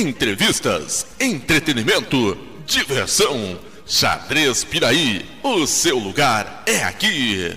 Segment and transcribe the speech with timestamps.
[0.00, 3.58] entrevistas, entretenimento, diversão.
[3.84, 7.48] Xadrez Piraí, o seu lugar é aqui.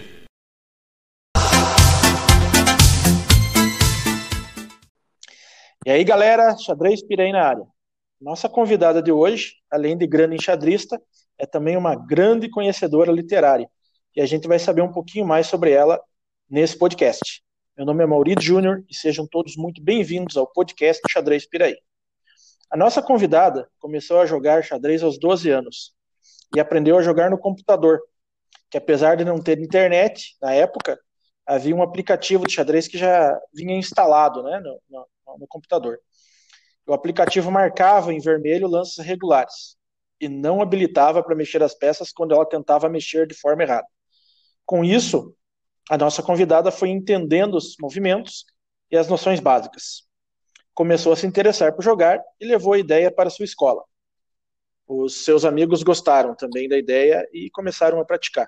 [5.85, 7.63] E aí, galera, Xadrez Piraí na área.
[8.19, 10.99] Nossa convidada de hoje, além de grande enxadrista,
[11.37, 13.69] é também uma grande conhecedora literária.
[14.15, 16.02] E a gente vai saber um pouquinho mais sobre ela
[16.49, 17.44] nesse podcast.
[17.78, 21.76] Meu nome é Maurício Júnior e sejam todos muito bem-vindos ao podcast Xadrez Piraí.
[22.71, 25.93] A nossa convidada começou a jogar xadrez aos 12 anos
[26.55, 27.99] e aprendeu a jogar no computador,
[28.70, 30.97] que apesar de não ter internet na época,
[31.45, 35.99] havia um aplicativo de xadrez que já vinha instalado né, no, no, no computador.
[36.88, 39.75] O aplicativo marcava em vermelho lances regulares
[40.19, 43.88] e não habilitava para mexer as peças quando ela tentava mexer de forma errada.
[44.66, 45.35] Com isso,
[45.89, 48.45] a nossa convidada foi entendendo os movimentos
[48.89, 50.09] e as noções básicas.
[50.73, 53.83] Começou a se interessar por jogar e levou a ideia para sua escola.
[54.88, 58.47] Os seus amigos gostaram também da ideia e começaram a praticar.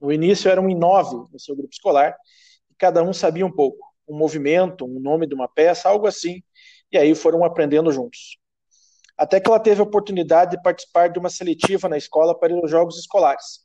[0.00, 2.16] No início eram em nove no seu grupo escolar
[2.70, 6.42] e cada um sabia um pouco, um movimento, um nome de uma peça, algo assim,
[6.90, 8.38] e aí foram aprendendo juntos.
[9.16, 12.70] Até que ela teve a oportunidade de participar de uma seletiva na escola para os
[12.70, 13.64] jogos escolares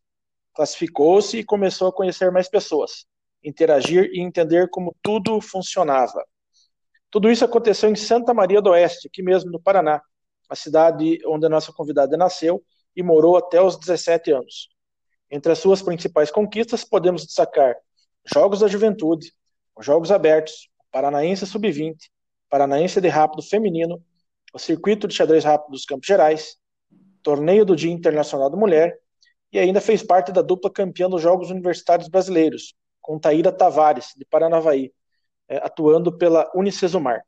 [0.60, 3.06] classificou-se e começou a conhecer mais pessoas,
[3.42, 6.22] interagir e entender como tudo funcionava.
[7.12, 10.02] Tudo isso aconteceu em Santa Maria do Oeste, aqui mesmo no Paraná,
[10.48, 12.64] a cidade onde a nossa convidada nasceu
[12.96, 14.70] e morou até os 17 anos.
[15.32, 17.76] Entre as suas principais conquistas, podemos destacar
[18.26, 19.32] Jogos da Juventude,
[19.76, 21.96] os Jogos Abertos, Paranaense Sub-20,
[22.50, 24.04] Paranaense de Rápido Feminino,
[24.54, 26.58] o Circuito de Xadrez Rápido dos Campos Gerais,
[27.24, 29.00] Torneio do Dia Internacional da Mulher
[29.52, 34.26] e ainda fez parte da dupla campeã dos Jogos Universitários Brasileiros, com Taíra Tavares, de
[34.26, 34.92] Paranavaí,
[35.58, 37.24] atuando pela Unicesumar.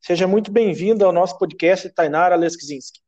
[0.00, 3.00] Seja muito bem-vinda ao nosso podcast, Tainara Leskzinski.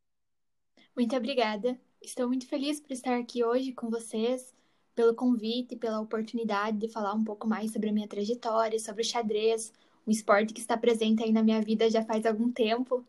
[0.96, 1.78] Muito obrigada.
[2.02, 4.54] Estou muito feliz por estar aqui hoje com vocês,
[4.94, 9.04] pelo convite, pela oportunidade de falar um pouco mais sobre a minha trajetória, sobre o
[9.04, 9.72] xadrez,
[10.06, 13.04] um esporte que está presente aí na minha vida já faz algum tempo,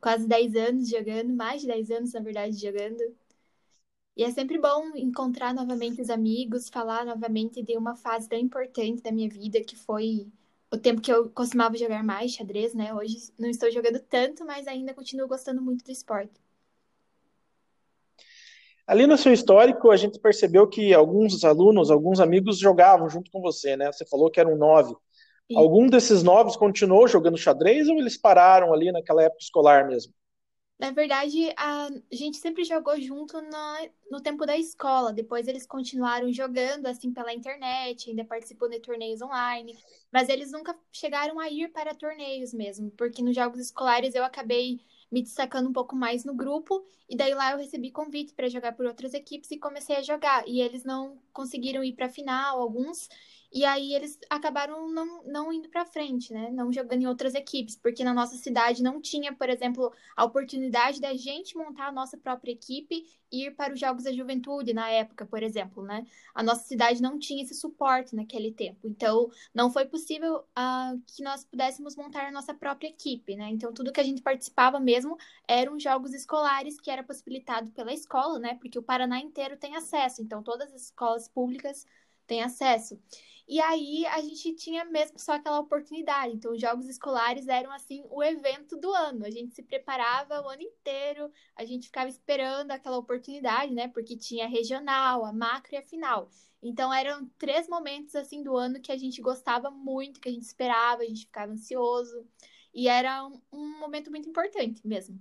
[0.00, 3.00] quase 10 anos jogando, mais de 10 anos, na verdade, jogando.
[4.16, 9.02] E é sempre bom encontrar novamente os amigos, falar novamente de uma fase tão importante
[9.02, 10.30] da minha vida, que foi
[10.72, 12.94] o tempo que eu costumava jogar mais xadrez, né?
[12.94, 16.40] Hoje não estou jogando tanto, mas ainda continuo gostando muito do esporte.
[18.86, 23.40] Ali no seu histórico, a gente percebeu que alguns alunos, alguns amigos jogavam junto com
[23.40, 23.92] você, né?
[23.92, 24.94] Você falou que eram nove.
[25.46, 25.58] Sim.
[25.58, 30.12] Algum desses nove continuou jogando xadrez ou eles pararam ali naquela época escolar mesmo?
[30.82, 35.12] Na verdade, a gente sempre jogou junto no, no tempo da escola.
[35.12, 39.78] Depois eles continuaram jogando assim pela internet, ainda participou de torneios online.
[40.12, 44.80] Mas eles nunca chegaram a ir para torneios mesmo, porque nos jogos escolares eu acabei
[45.08, 48.72] me destacando um pouco mais no grupo, e daí lá eu recebi convite para jogar
[48.72, 50.48] por outras equipes e comecei a jogar.
[50.48, 53.08] E eles não conseguiram ir para a final, alguns,
[53.52, 56.50] e aí eles acabaram não, não indo para frente, né?
[56.50, 61.00] Não jogando em outras equipes, porque na nossa cidade não tinha, por exemplo, a oportunidade
[61.00, 64.88] da gente montar a nossa própria equipe e ir para os Jogos da Juventude na
[64.88, 66.06] época, por exemplo, né?
[66.34, 68.86] A nossa cidade não tinha esse suporte naquele tempo.
[68.86, 73.50] Então, não foi possível uh, que nós pudéssemos montar a nossa própria equipe, né?
[73.50, 78.38] Então, tudo que a gente participava mesmo eram jogos escolares que era possibilitado pela escola,
[78.38, 78.54] né?
[78.54, 80.22] Porque o Paraná inteiro tem acesso.
[80.22, 81.86] Então, todas as escolas públicas
[82.26, 82.98] têm acesso.
[83.46, 86.34] E aí a gente tinha mesmo só aquela oportunidade.
[86.34, 89.24] Então, os jogos escolares eram assim o evento do ano.
[89.24, 93.88] A gente se preparava o ano inteiro, a gente ficava esperando aquela oportunidade, né?
[93.88, 96.30] Porque tinha a regional, a macro e a final.
[96.62, 100.44] Então, eram três momentos assim do ano que a gente gostava muito, que a gente
[100.44, 102.24] esperava, a gente ficava ansioso.
[102.72, 105.18] E era um, um momento muito importante mesmo.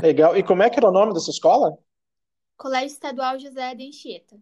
[0.00, 0.36] Legal.
[0.36, 1.76] E como é que era o nome dessa escola?
[2.56, 4.40] Colégio Estadual José de Anchieta.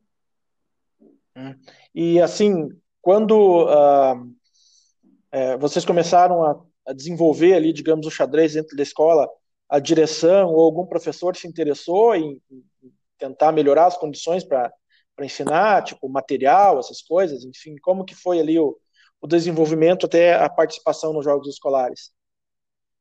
[1.37, 1.55] Hum.
[1.95, 2.69] E assim,
[3.01, 4.33] quando uh,
[5.31, 9.29] é, vocês começaram a, a, desenvolver ali, digamos, o xadrez dentro da escola,
[9.69, 14.73] a direção ou algum professor se interessou em, em tentar melhorar as condições para
[15.21, 18.77] ensinar, tipo material, essas coisas, enfim, como que foi ali o,
[19.21, 22.13] o desenvolvimento até a participação nos jogos escolares?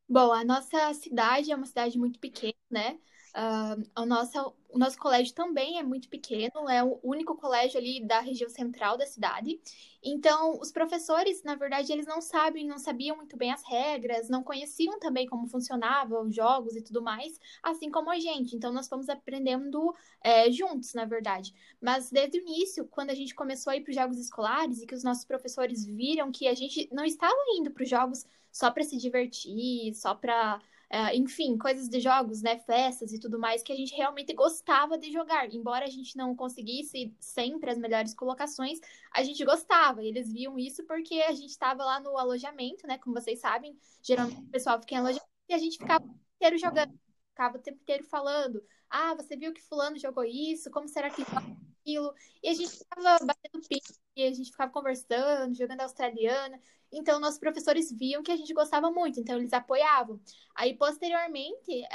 [0.08, 2.98] Bom, a nossa cidade é uma cidade muito pequena, né?
[3.32, 8.06] Uh, o, nosso, o nosso colégio também é muito pequeno, é o único colégio ali
[8.06, 9.60] da região central da cidade.
[10.04, 14.44] Então, os professores, na verdade, eles não sabem, não sabiam muito bem as regras, não
[14.44, 18.56] conheciam também como funcionavam os jogos e tudo mais, assim como a gente.
[18.56, 21.54] Então, nós fomos aprendendo é, juntos, na verdade.
[21.80, 24.86] Mas desde o início, quando a gente começou a ir para os jogos escolares e
[24.88, 28.70] que os nossos professores viram que a gente não estava indo para os jogos só
[28.70, 30.60] para se divertir, só para
[30.94, 34.98] Uh, enfim, coisas de jogos, né, festas e tudo mais, que a gente realmente gostava
[34.98, 35.50] de jogar.
[35.54, 38.78] Embora a gente não conseguisse sempre as melhores colocações,
[39.14, 40.04] a gente gostava.
[40.04, 44.42] Eles viam isso porque a gente estava lá no alojamento, né, como vocês sabem, geralmente
[44.42, 47.00] o pessoal fica em alojamento e a gente ficava o tempo inteiro jogando,
[47.30, 51.24] ficava o tempo inteiro falando, ah, você viu que fulano jogou isso, como será que
[51.82, 52.14] aquilo?
[52.42, 56.60] E a gente ficava batendo pique, a gente ficava conversando, jogando australiana.
[56.94, 60.20] Então, nossos professores viam que a gente gostava muito, então eles apoiavam.
[60.54, 61.86] Aí, posteriormente,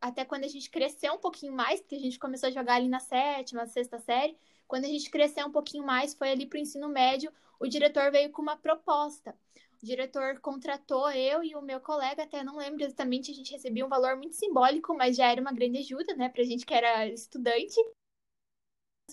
[0.00, 2.88] até quando a gente cresceu um pouquinho mais, porque a gente começou a jogar ali
[2.88, 4.36] na sétima, sexta série,
[4.68, 8.10] quando a gente cresceu um pouquinho mais, foi ali para o ensino médio, o diretor
[8.10, 9.34] veio com uma proposta.
[9.82, 13.84] O diretor contratou eu e o meu colega, até não lembro exatamente, a gente recebia
[13.84, 16.74] um valor muito simbólico, mas já era uma grande ajuda, né, para a gente que
[16.74, 17.76] era estudante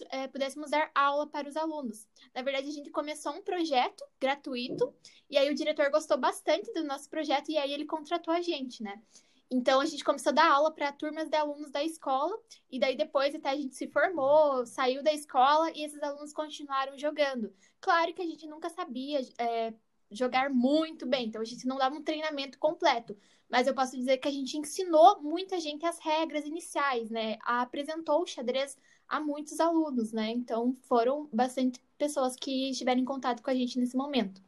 [0.09, 2.07] é, pudéssemos dar aula para os alunos.
[2.33, 4.93] Na verdade, a gente começou um projeto gratuito,
[5.29, 8.81] e aí o diretor gostou bastante do nosso projeto, e aí ele contratou a gente,
[8.83, 9.01] né?
[9.49, 12.37] Então, a gente começou a dar aula para turmas de alunos da escola,
[12.69, 16.97] e daí depois até a gente se formou, saiu da escola, e esses alunos continuaram
[16.97, 17.53] jogando.
[17.81, 19.73] Claro que a gente nunca sabia é,
[20.09, 23.17] jogar muito bem, então a gente não dava um treinamento completo,
[23.49, 27.37] mas eu posso dizer que a gente ensinou muita gente as regras iniciais, né?
[27.41, 28.77] Apresentou o xadrez
[29.11, 30.31] a muitos alunos, né?
[30.31, 34.41] Então foram bastante pessoas que estiveram em contato com a gente nesse momento.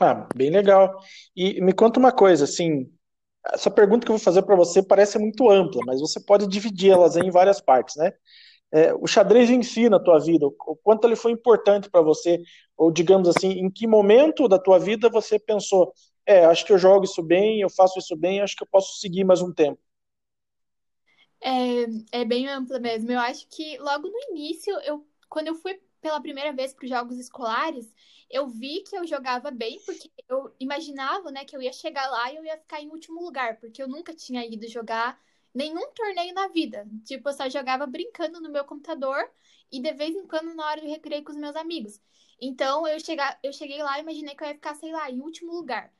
[0.00, 1.02] Ah, bem legal.
[1.36, 2.90] E me conta uma coisa, assim,
[3.52, 7.16] essa pergunta que eu vou fazer para você parece muito ampla, mas você pode dividi-las
[7.16, 8.12] em várias partes, né?
[8.70, 12.40] É, o xadrez em si na tua vida, o quanto ele foi importante para você,
[12.76, 15.92] ou digamos assim, em que momento da tua vida você pensou,
[16.24, 18.98] é, acho que eu jogo isso bem, eu faço isso bem, acho que eu posso
[18.98, 19.78] seguir mais um tempo.
[21.44, 23.10] É, é bem ampla mesmo.
[23.10, 26.90] Eu acho que logo no início, eu, quando eu fui pela primeira vez para os
[26.90, 27.92] jogos escolares,
[28.30, 32.32] eu vi que eu jogava bem, porque eu imaginava, né, que eu ia chegar lá
[32.32, 35.20] e eu ia ficar em último lugar, porque eu nunca tinha ido jogar
[35.54, 36.86] nenhum torneio na vida.
[37.04, 39.30] Tipo, eu só jogava brincando no meu computador
[39.70, 42.00] e de vez em quando na hora do recreio com os meus amigos.
[42.40, 45.20] Então, eu, chegar, eu cheguei lá e imaginei que eu ia ficar, sei lá, em
[45.20, 45.92] último lugar.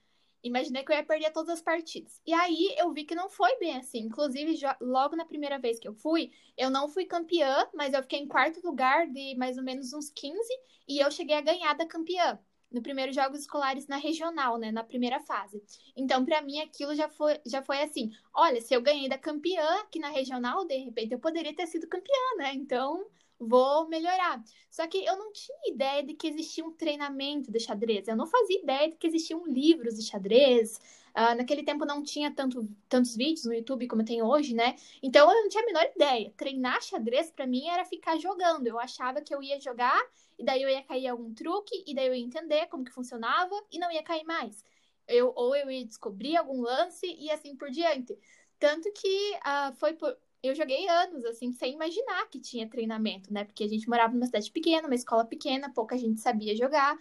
[0.43, 2.21] Imaginei que eu ia perder todas as partidas.
[2.27, 4.01] E aí eu vi que não foi bem assim.
[4.01, 8.19] Inclusive, logo na primeira vez que eu fui, eu não fui campeã, mas eu fiquei
[8.19, 10.53] em quarto lugar de mais ou menos uns 15
[10.89, 12.39] e eu cheguei a ganhar da campeã
[12.73, 15.63] no primeiro jogos escolares na regional, né, na primeira fase.
[15.95, 19.81] Então, para mim aquilo já foi já foi assim, olha, se eu ganhei da campeã
[19.81, 22.55] aqui na regional, de repente eu poderia ter sido campeã, né?
[22.55, 23.05] Então,
[23.47, 24.43] vou melhorar.
[24.71, 28.09] Só que eu não tinha ideia de que existia um treinamento de xadrez.
[28.09, 30.81] Eu não fazia ideia de que existiam livros de xadrez.
[31.11, 34.77] Uh, naquele tempo não tinha tanto, tantos vídeos no YouTube como tem hoje, né?
[35.03, 36.33] Então eu não tinha a menor ideia.
[36.37, 38.67] Treinar xadrez para mim era ficar jogando.
[38.67, 40.03] Eu achava que eu ia jogar
[40.39, 43.55] e daí eu ia cair algum truque e daí eu ia entender como que funcionava
[43.71, 44.65] e não ia cair mais.
[45.07, 48.19] Eu, ou eu ia descobrir algum lance e assim por diante.
[48.59, 53.45] Tanto que uh, foi por, eu joguei anos, assim, sem imaginar que tinha treinamento, né?
[53.45, 56.99] Porque a gente morava numa cidade pequena, uma escola pequena, pouca gente sabia jogar.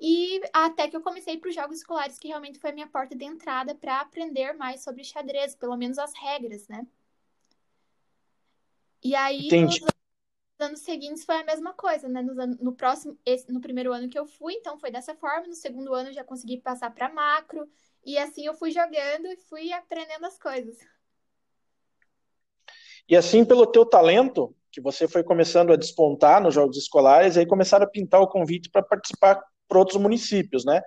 [0.00, 3.16] E até que eu comecei para os jogos escolares, que realmente foi a minha porta
[3.16, 6.86] de entrada para aprender mais sobre xadrez, pelo menos as regras, né?
[9.02, 9.80] E aí, Entendi.
[9.80, 9.92] nos
[10.58, 12.22] anos seguintes foi a mesma coisa, né?
[12.22, 15.46] No, no próximo, esse, no primeiro ano que eu fui, então foi dessa forma.
[15.46, 17.68] No segundo ano eu já consegui passar para macro.
[18.04, 20.78] E assim eu fui jogando e fui aprendendo as coisas.
[23.08, 27.46] E assim, pelo teu talento, que você foi começando a despontar nos jogos escolares, aí
[27.46, 30.82] começaram a pintar o convite para participar para outros municípios, né?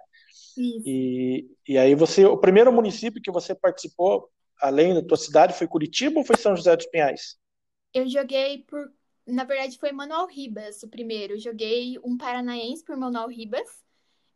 [0.57, 0.83] Isso.
[0.85, 5.67] E, e aí você, o primeiro município que você participou, além da tua cidade, foi
[5.67, 7.37] Curitiba ou foi São José dos Pinhais?
[7.93, 8.91] Eu joguei por,
[9.25, 11.33] na verdade foi Manuel Ribas o primeiro.
[11.33, 13.67] Eu joguei um paranaense por Manuel Ribas,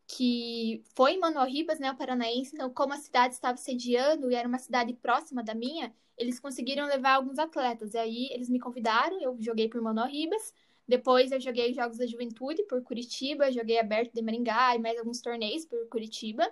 [0.08, 2.52] que foi em Manuel Ribas, né, o paranaense.
[2.54, 6.86] Então, como a cidade estava sediando e era uma cidade próxima da minha, eles conseguiram
[6.88, 7.94] levar alguns atletas.
[7.94, 10.54] E aí eles me convidaram, eu joguei por Manuel Ribas.
[10.88, 15.20] Depois eu joguei Jogos da Juventude por Curitiba, joguei aberto de Maringá e mais alguns
[15.20, 16.48] torneios por Curitiba.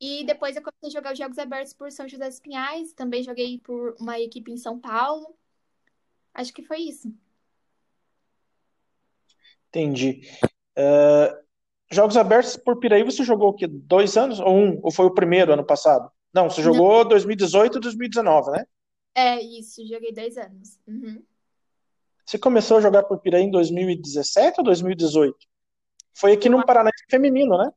[0.00, 3.22] E depois eu comecei a jogar os Jogos Abertos por São José dos Pinhais, também
[3.22, 5.36] joguei por uma equipe em São Paulo.
[6.32, 7.14] Acho que foi isso.
[9.68, 10.22] Entendi.
[10.76, 11.49] Uh,
[11.90, 13.66] Jogos Abertos por Piraí, você jogou o quê?
[13.66, 14.80] Dois anos ou um?
[14.82, 16.10] Ou foi o primeiro ano passado?
[16.32, 17.08] Não, você jogou Não.
[17.08, 18.64] 2018 e 2019, né?
[19.14, 20.78] É, isso, joguei dois anos.
[20.86, 21.22] Uhum.
[22.24, 25.36] Você começou a jogar por Piraí em 2017 ou 2018?
[26.14, 27.72] Foi aqui no Paranaense Feminino, né?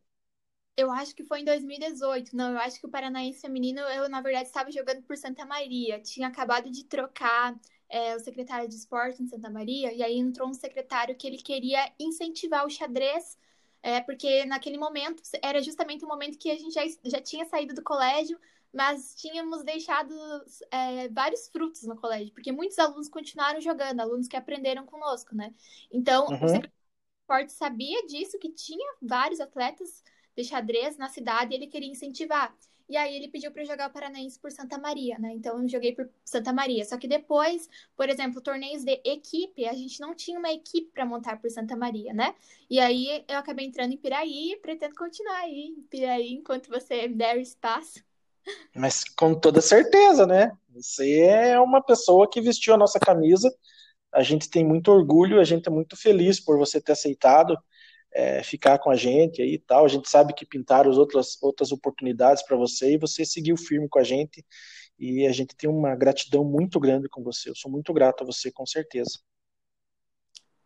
[0.78, 2.36] Eu acho que foi em 2018.
[2.36, 6.00] Não, eu acho que o Paranaense Feminino, eu, na verdade, estava jogando por Santa Maria.
[6.00, 7.56] Tinha acabado de trocar
[7.90, 11.38] é, o secretário de esporte em Santa Maria, e aí entrou um secretário que ele
[11.38, 13.38] queria incentivar o xadrez,
[13.84, 17.76] é, porque naquele momento era justamente o momento que a gente já, já tinha saído
[17.76, 18.40] do colégio,
[18.74, 20.16] mas tínhamos deixado
[20.72, 25.54] é, vários frutos no colégio, porque muitos alunos continuaram jogando, alunos que aprenderam conosco, né?
[25.92, 26.46] Então, uhum.
[26.46, 30.02] o secretário sabia disso, que tinha vários atletas
[30.36, 32.56] de xadrez na cidade e ele queria incentivar.
[32.94, 35.34] E aí ele pediu para jogar o Paranaense por Santa Maria, né?
[35.34, 36.86] Então eu joguei por Santa Maria.
[36.86, 41.04] Só que depois, por exemplo, torneios de equipe, a gente não tinha uma equipe para
[41.04, 42.36] montar por Santa Maria, né?
[42.70, 47.08] E aí eu acabei entrando em Piraí e pretendo continuar aí em Piraí enquanto você
[47.08, 48.00] der espaço.
[48.76, 50.52] Mas com toda certeza, né?
[50.70, 53.52] Você é uma pessoa que vestiu a nossa camisa.
[54.14, 57.58] A gente tem muito orgulho, a gente é muito feliz por você ter aceitado
[58.14, 59.86] é, ficar com a gente aí e tal.
[59.86, 63.90] A gente sabe que pintaram as outras, outras oportunidades para você e você seguiu firme
[63.90, 64.46] com a gente.
[65.00, 67.50] E a gente tem uma gratidão muito grande com você.
[67.50, 69.20] Eu sou muito grato a você, com certeza.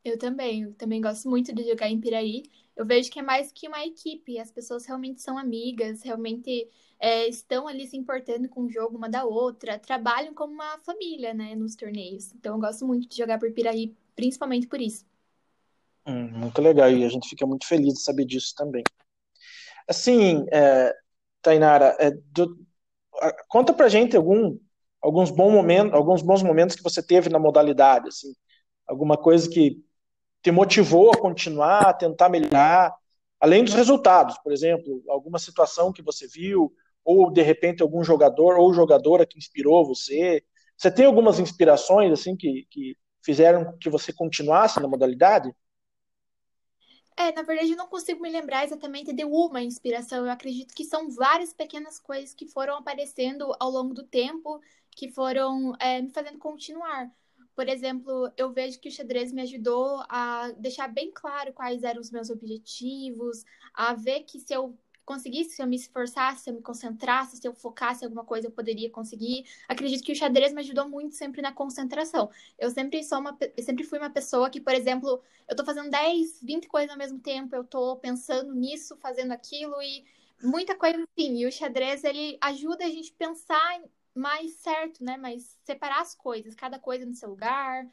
[0.04, 2.44] Eu também, eu também gosto muito de jogar em Piraí.
[2.76, 7.28] Eu vejo que é mais que uma equipe, as pessoas realmente são amigas, realmente é,
[7.28, 11.56] estão ali se importando com o jogo uma da outra, trabalham como uma família, né,
[11.56, 12.34] nos torneios.
[12.34, 15.06] Então eu gosto muito de jogar por Piraí, principalmente por isso.
[16.08, 18.82] Hum, muito legal, e a gente fica muito feliz de saber disso também.
[19.88, 20.94] Assim, é,
[21.42, 22.58] Tainara, é, do,
[23.50, 24.58] conta pra gente algum,
[25.02, 28.34] alguns, bons momentos, alguns bons momentos que você teve na modalidade, assim,
[28.88, 29.84] alguma coisa que
[30.42, 32.96] te motivou a continuar, a tentar melhorar,
[33.40, 36.72] além dos resultados, por exemplo, alguma situação que você viu,
[37.04, 40.44] ou de repente algum jogador ou jogadora que inspirou você.
[40.78, 45.54] Você tem algumas inspirações assim que, que fizeram que você continuasse na modalidade?
[47.20, 50.24] É, na verdade, eu não consigo me lembrar exatamente de uma inspiração.
[50.26, 55.10] Eu acredito que são várias pequenas coisas que foram aparecendo ao longo do tempo, que
[55.10, 57.12] foram é, me fazendo continuar.
[57.56, 62.00] Por exemplo, eu vejo que o xadrez me ajudou a deixar bem claro quais eram
[62.00, 63.44] os meus objetivos,
[63.74, 67.48] a ver que se eu conseguisse, se eu me esforçasse, se eu me concentrasse, se
[67.48, 69.46] eu focasse em alguma coisa, eu poderia conseguir.
[69.68, 72.30] Acredito que o xadrez me ajudou muito sempre na concentração.
[72.60, 75.90] Eu sempre sou uma, eu sempre fui uma pessoa que, por exemplo, eu tô fazendo
[75.90, 80.04] 10, 20 coisas ao mesmo tempo, eu tô pensando nisso, fazendo aquilo e
[80.44, 81.38] muita coisa assim.
[81.38, 83.82] E o xadrez, ele ajuda a gente pensar
[84.14, 85.16] mais certo, né?
[85.16, 87.88] Mas separar as coisas, cada coisa no seu lugar,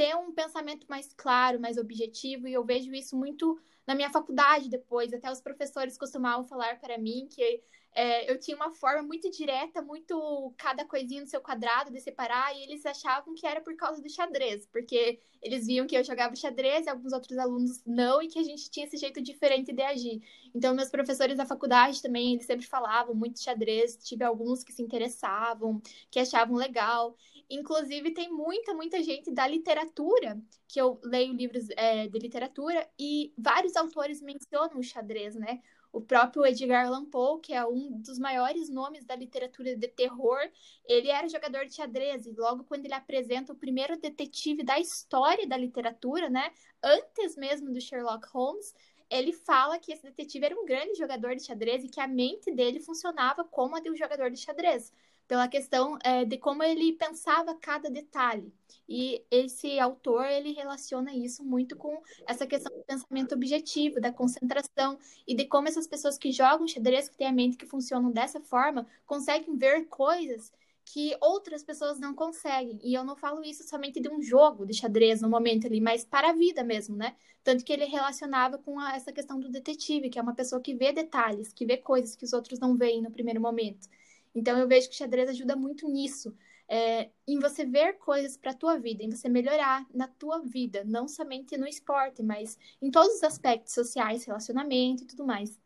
[0.00, 4.70] ter um pensamento mais claro, mais objetivo, e eu vejo isso muito na minha faculdade
[4.70, 5.12] depois.
[5.12, 9.82] Até os professores costumavam falar para mim que é, eu tinha uma forma muito direta,
[9.82, 14.00] muito cada coisinha no seu quadrado de separar, e eles achavam que era por causa
[14.00, 18.28] do xadrez, porque eles viam que eu jogava xadrez e alguns outros alunos não, e
[18.28, 20.22] que a gente tinha esse jeito diferente de agir.
[20.54, 24.82] Então, meus professores da faculdade também, eles sempre falavam muito xadrez, tive alguns que se
[24.82, 27.14] interessavam, que achavam legal.
[27.50, 33.34] Inclusive, tem muita, muita gente da literatura, que eu leio livros é, de literatura, e
[33.36, 35.60] vários autores mencionam o xadrez, né?
[35.92, 40.38] O próprio Edgar Allan Poe, que é um dos maiores nomes da literatura de terror,
[40.84, 45.44] ele era jogador de xadrez e logo quando ele apresenta o primeiro detetive da história
[45.48, 48.72] da literatura, né, antes mesmo do Sherlock Holmes,
[49.10, 52.52] ele fala que esse detetive era um grande jogador de xadrez e que a mente
[52.52, 54.92] dele funcionava como a de um jogador de xadrez
[55.30, 58.52] pela questão é, de como ele pensava cada detalhe.
[58.88, 64.98] E esse autor, ele relaciona isso muito com essa questão do pensamento objetivo, da concentração,
[65.28, 68.40] e de como essas pessoas que jogam xadrez, que têm a mente que funcionam dessa
[68.40, 70.52] forma, conseguem ver coisas
[70.84, 72.80] que outras pessoas não conseguem.
[72.82, 76.04] E eu não falo isso somente de um jogo de xadrez no momento ali, mas
[76.04, 77.14] para a vida mesmo, né?
[77.44, 80.74] Tanto que ele relacionava com a, essa questão do detetive, que é uma pessoa que
[80.74, 83.88] vê detalhes, que vê coisas que os outros não veem no primeiro momento.
[84.34, 86.34] Então eu vejo que o xadrez ajuda muito nisso,
[86.68, 90.84] é, em você ver coisas para a tua vida, em você melhorar na tua vida,
[90.84, 95.58] não somente no esporte, mas em todos os aspectos sociais, relacionamento e tudo mais.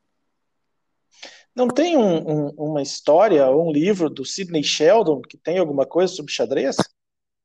[1.54, 5.87] Não tem um, um, uma história ou um livro do Sidney Sheldon que tem alguma
[5.87, 6.76] coisa sobre xadrez?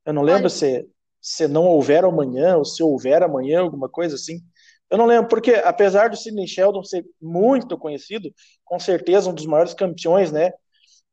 [0.06, 0.90] Eu não lembro Olha, se,
[1.22, 4.42] se não houver amanhã ou se houver amanhã, alguma coisa assim.
[4.90, 8.34] Eu não lembro, porque apesar do Sidney Sheldon ser muito conhecido,
[8.66, 10.52] com certeza um dos maiores campeões, né,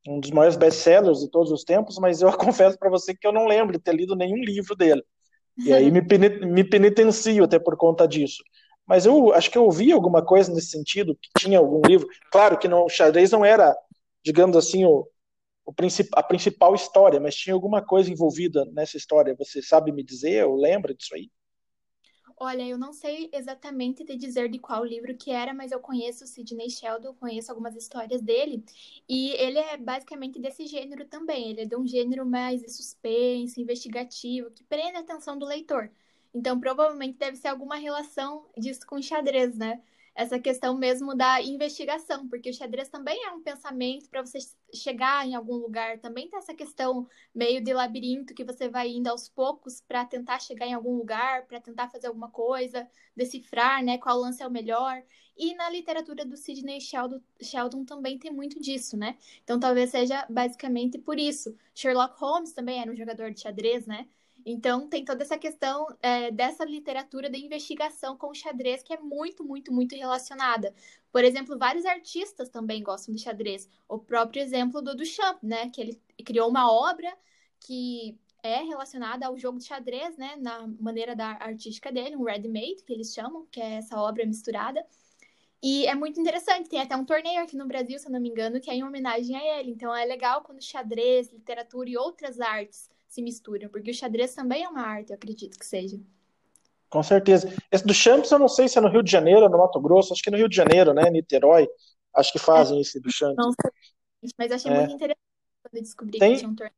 [0.07, 3.33] um dos maiores best-sellers de todos os tempos, mas eu confesso para você que eu
[3.33, 5.03] não lembro de ter lido nenhum livro dele.
[5.57, 6.01] E aí me,
[6.47, 8.43] me penitencio até por conta disso.
[8.87, 12.07] Mas eu acho que eu ouvi alguma coisa nesse sentido, que tinha algum livro.
[12.31, 13.77] Claro que não, o xadrez não era,
[14.25, 15.09] digamos assim, o,
[15.65, 19.35] o princip, a principal história, mas tinha alguma coisa envolvida nessa história.
[19.39, 21.29] Você sabe me dizer ou lembra disso aí?
[22.39, 26.25] Olha, eu não sei exatamente te dizer de qual livro que era, mas eu conheço
[26.25, 28.63] o Sidney Sheldon, conheço algumas histórias dele,
[29.09, 31.51] e ele é basicamente desse gênero também.
[31.51, 35.91] Ele é de um gênero mais suspense, investigativo, que prende a atenção do leitor.
[36.35, 39.83] Então, provavelmente deve ser alguma relação disso com xadrez, né?
[40.17, 44.39] Essa questão mesmo da investigação, porque o xadrez também é um pensamento para você
[44.73, 49.09] chegar em algum lugar, também tem essa questão meio de labirinto que você vai indo
[49.09, 53.99] aos poucos para tentar chegar em algum lugar, para tentar fazer alguma coisa, decifrar, né,
[53.99, 55.03] qual lance é o melhor.
[55.37, 59.19] E na literatura do Sidney Sheldon, Sheldon também tem muito disso, né?
[59.45, 61.55] Então talvez seja basicamente por isso.
[61.75, 64.09] Sherlock Holmes também era um jogador de xadrez, né?
[64.49, 69.01] Então, tem toda essa questão é, dessa literatura de investigação com o xadrez que é
[69.01, 70.73] muito, muito, muito relacionada.
[71.11, 73.69] Por exemplo, vários artistas também gostam de xadrez.
[73.89, 75.69] O próprio exemplo do Duchamp, né?
[75.71, 77.13] Que ele criou uma obra
[77.59, 80.37] que é relacionada ao jogo de xadrez, né?
[80.37, 84.87] Na maneira da artística dele, um ready-made, que eles chamam, que é essa obra misturada.
[85.61, 88.29] E é muito interessante, tem até um torneio aqui no Brasil, se eu não me
[88.29, 89.73] engano, que é em homenagem a ele.
[89.73, 94.63] Então é legal quando xadrez, literatura e outras artes se misturam, porque o xadrez também
[94.65, 95.99] é uma arte, eu acredito que seja.
[96.89, 97.53] Com certeza.
[97.73, 99.81] Esse do Champs, eu não sei se é no Rio de Janeiro ou no Mato
[99.81, 101.11] Grosso, acho que é no Rio de Janeiro, né?
[101.11, 101.69] Niterói.
[102.15, 103.37] Acho que fazem é, esse do Champs.
[103.37, 104.79] Não sei, mas achei é.
[104.79, 105.21] muito interessante
[105.63, 106.77] quando descobri tem, que tinha um torneio.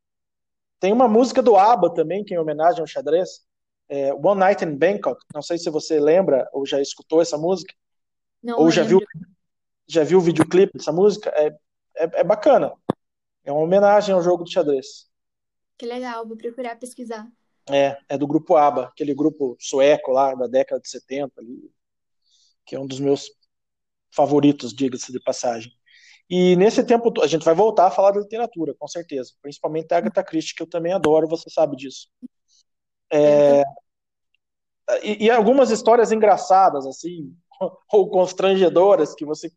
[0.79, 3.45] Tem uma música do ABBA também, que é em homenagem ao xadrez.
[3.89, 5.21] É, One Night in Bangkok.
[5.33, 7.73] Não sei se você lembra ou já escutou essa música.
[8.41, 8.75] Não ou lembro.
[8.75, 8.99] já viu,
[9.87, 11.29] já viu o videoclipe dessa música.
[11.35, 11.47] É,
[11.97, 12.73] é, é bacana.
[13.43, 15.08] É uma homenagem ao jogo do xadrez.
[15.79, 17.25] Que legal, vou procurar pesquisar.
[17.69, 21.71] É, é do grupo ABBA, aquele grupo sueco lá da década de 70, ali,
[22.65, 23.31] que é um dos meus
[24.13, 25.71] favoritos, diga-se de passagem.
[26.29, 29.31] E nesse tempo, a gente vai voltar a falar da literatura, com certeza.
[29.41, 32.09] Principalmente da Agatha Christie, que eu também adoro, você sabe disso.
[33.09, 33.63] É,
[35.01, 37.33] e, e, algumas histórias engraçadas, assim,
[37.93, 39.49] ou constrangedoras, que você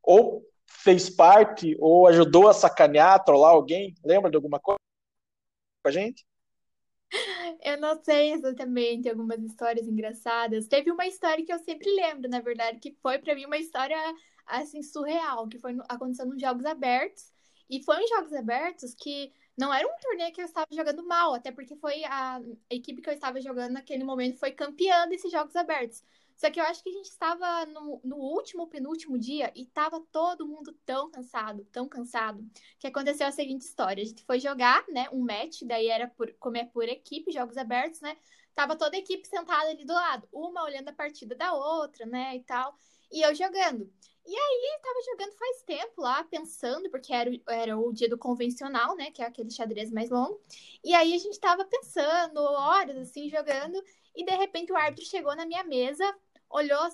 [0.00, 3.94] ou fez parte, ou ajudou a sacanear, trollar alguém.
[4.04, 4.75] Lembra de alguma coisa?
[5.86, 6.26] Com a gente?
[7.62, 10.66] Eu não sei exatamente algumas histórias engraçadas.
[10.66, 13.96] Teve uma história que eu sempre lembro, na verdade, que foi para mim uma história
[14.46, 17.32] assim surreal, que foi acontecendo nos jogos abertos.
[17.70, 21.34] E foi uns jogos abertos que não era um torneio que eu estava jogando mal,
[21.34, 25.54] até porque foi a equipe que eu estava jogando naquele momento foi campeã desses jogos
[25.56, 26.02] abertos.
[26.36, 30.00] Só que eu acho que a gente estava no, no último, penúltimo dia e estava
[30.12, 32.44] todo mundo tão cansado, tão cansado,
[32.78, 34.02] que aconteceu a seguinte história.
[34.02, 37.56] A gente foi jogar, né, um match, daí era por, como é por equipe, jogos
[37.56, 38.16] abertos, né?
[38.54, 42.36] Tava toda a equipe sentada ali do lado, uma olhando a partida da outra, né,
[42.36, 42.76] e tal,
[43.10, 43.90] e eu jogando.
[44.28, 48.96] E aí, tava jogando faz tempo lá, pensando, porque era, era o dia do convencional,
[48.96, 49.12] né?
[49.12, 50.40] Que é aquele xadrez mais longo.
[50.82, 53.80] E aí a gente tava pensando, horas assim, jogando,
[54.16, 56.04] e de repente o árbitro chegou na minha mesa,
[56.50, 56.88] olhou,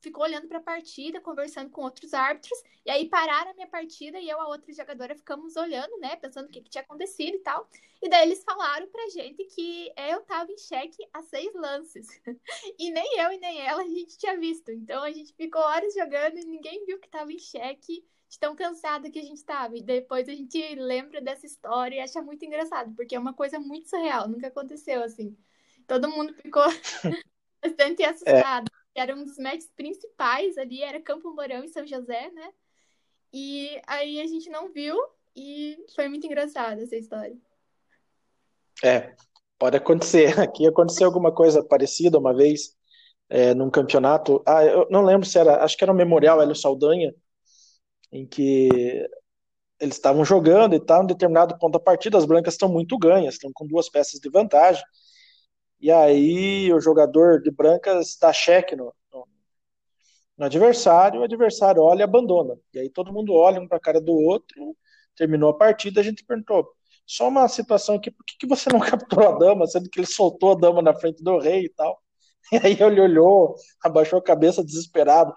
[0.00, 4.18] ficou olhando para a partida, conversando com outros árbitros, e aí pararam a minha partida
[4.18, 7.40] e eu, a outra jogadora, ficamos olhando, né, pensando o que, que tinha acontecido e
[7.40, 7.68] tal.
[8.02, 12.08] E daí eles falaram pra gente que eu tava em xeque a seis lances.
[12.78, 14.72] e nem eu e nem ela a gente tinha visto.
[14.72, 18.56] Então a gente ficou horas jogando e ninguém viu que tava em xeque de tão
[18.56, 19.76] cansada que a gente tava.
[19.76, 23.60] E depois a gente lembra dessa história e acha muito engraçado, porque é uma coisa
[23.60, 25.36] muito surreal, nunca aconteceu assim.
[25.86, 26.64] Todo mundo ficou
[27.62, 28.66] bastante assustado.
[28.68, 32.52] É era um dos matches principais ali, era Campo Mourão e São José, né?
[33.32, 34.96] E aí a gente não viu
[35.34, 37.36] e foi muito engraçada essa história.
[38.84, 39.14] É,
[39.58, 40.26] pode acontecer.
[40.40, 42.76] Aqui aconteceu alguma coisa parecida uma vez,
[43.28, 44.42] é, num campeonato.
[44.46, 47.14] Ah, eu não lembro se era, acho que era o Memorial Hélio Saldanha,
[48.10, 49.08] em que
[49.80, 53.34] eles estavam jogando e tal, em determinado ponto da partida, as brancas estão muito ganhas,
[53.34, 54.84] estão com duas peças de vantagem.
[55.82, 59.26] E aí o jogador de brancas dá cheque no, no,
[60.38, 62.56] no adversário, o adversário olha e abandona.
[62.72, 64.76] E aí todo mundo olha um para a cara do outro,
[65.16, 66.72] terminou a partida, a gente perguntou,
[67.04, 70.06] só uma situação aqui, por que, que você não capturou a dama, sendo que ele
[70.06, 72.00] soltou a dama na frente do rei e tal?
[72.52, 75.34] E aí ele olhou, abaixou a cabeça desesperado.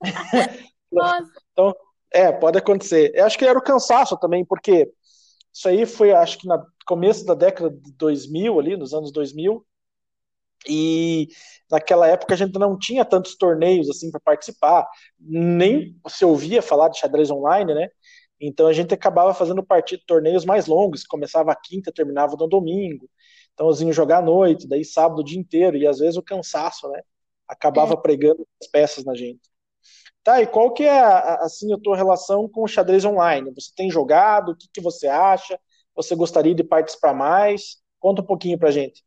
[0.90, 1.30] Nossa.
[1.52, 1.74] então,
[2.10, 3.12] é, pode acontecer.
[3.14, 4.90] Eu acho que era o cansaço também, porque
[5.52, 9.64] isso aí foi, acho que no começo da década de 2000, ali, nos anos 2000,
[10.68, 11.28] e
[11.70, 14.86] naquela época a gente não tinha tantos torneios assim para participar,
[15.18, 17.88] nem se ouvia falar de xadrez online, né?
[18.40, 23.08] Então a gente acabava fazendo partido, torneios mais longos, começava a quinta, terminava no domingo.
[23.54, 26.22] Então eu vinha jogar à noite, daí sábado o dia inteiro, e às vezes o
[26.22, 27.00] cansaço, né?
[27.46, 27.96] Acabava é.
[27.96, 29.52] pregando as peças na gente.
[30.24, 31.00] Tá, e qual que é
[31.40, 33.52] assim a tua relação com o xadrez online?
[33.54, 34.52] Você tem jogado?
[34.52, 35.58] O que, que você acha?
[35.94, 37.78] Você gostaria de participar mais?
[37.98, 39.02] Conta um pouquinho pra gente.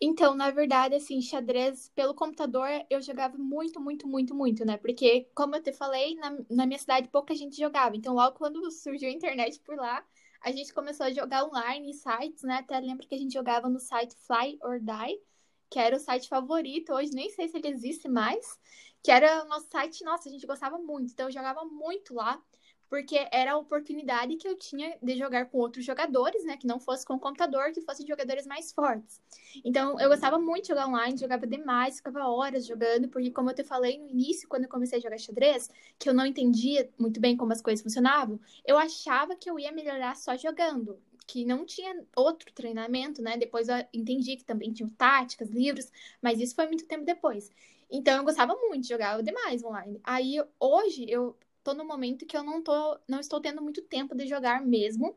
[0.00, 4.76] Então, na verdade, assim, xadrez pelo computador eu jogava muito, muito, muito, muito, né?
[4.76, 7.96] Porque, como eu te falei, na, na minha cidade pouca gente jogava.
[7.96, 10.04] Então, logo quando surgiu a internet por lá,
[10.40, 12.56] a gente começou a jogar online em sites, né?
[12.58, 15.20] Até lembro que a gente jogava no site Fly or Die,
[15.68, 16.92] que era o site favorito.
[16.92, 18.58] Hoje nem sei se ele existe mais.
[19.02, 21.12] Que era o nosso site, nossa, a gente gostava muito.
[21.12, 22.40] Então, eu jogava muito lá
[22.88, 26.56] porque era a oportunidade que eu tinha de jogar com outros jogadores, né?
[26.56, 29.20] Que não fosse com o computador, que fossem jogadores mais fortes.
[29.64, 33.54] Então, eu gostava muito de jogar online, jogava demais, ficava horas jogando, porque, como eu
[33.54, 37.20] te falei no início, quando eu comecei a jogar xadrez, que eu não entendia muito
[37.20, 40.98] bem como as coisas funcionavam, eu achava que eu ia melhorar só jogando.
[41.26, 43.36] Que não tinha outro treinamento, né?
[43.36, 47.50] Depois eu entendi que também tinha táticas, livros, mas isso foi muito tempo depois.
[47.90, 50.00] Então eu gostava muito de jogar demais online.
[50.04, 51.36] Aí hoje eu
[51.68, 55.14] tô no momento que eu não tô, não estou tendo muito tempo de jogar mesmo,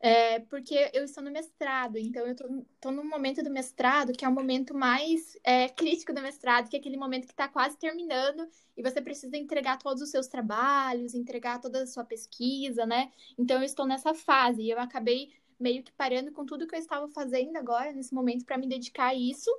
[0.00, 4.24] é, porque eu estou no mestrado, então eu tô, tô no momento do mestrado que
[4.24, 7.76] é o momento mais é, crítico do mestrado, que é aquele momento que está quase
[7.76, 13.12] terminando e você precisa entregar todos os seus trabalhos, entregar toda a sua pesquisa, né?
[13.38, 16.80] Então eu estou nessa fase e eu acabei meio que parando com tudo que eu
[16.80, 19.50] estava fazendo agora, nesse momento, para me dedicar a isso.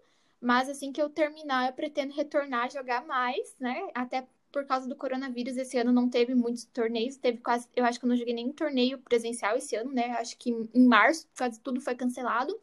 [0.41, 3.88] Mas assim que eu terminar, eu pretendo retornar a jogar mais, né?
[3.96, 8.00] Até por causa do coronavírus, esse ano não teve muitos torneios, teve quase, eu acho
[8.00, 10.12] que eu não joguei nenhum torneio presencial esse ano, né?
[10.12, 12.58] Acho que em março quase tudo foi cancelado.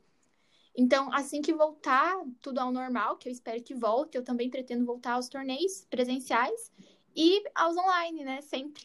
[0.74, 4.86] Então, assim que voltar tudo ao normal, que eu espero que volte, eu também pretendo
[4.86, 6.70] voltar aos torneios presenciais
[7.14, 8.40] e aos online, né?
[8.40, 8.84] Sempre.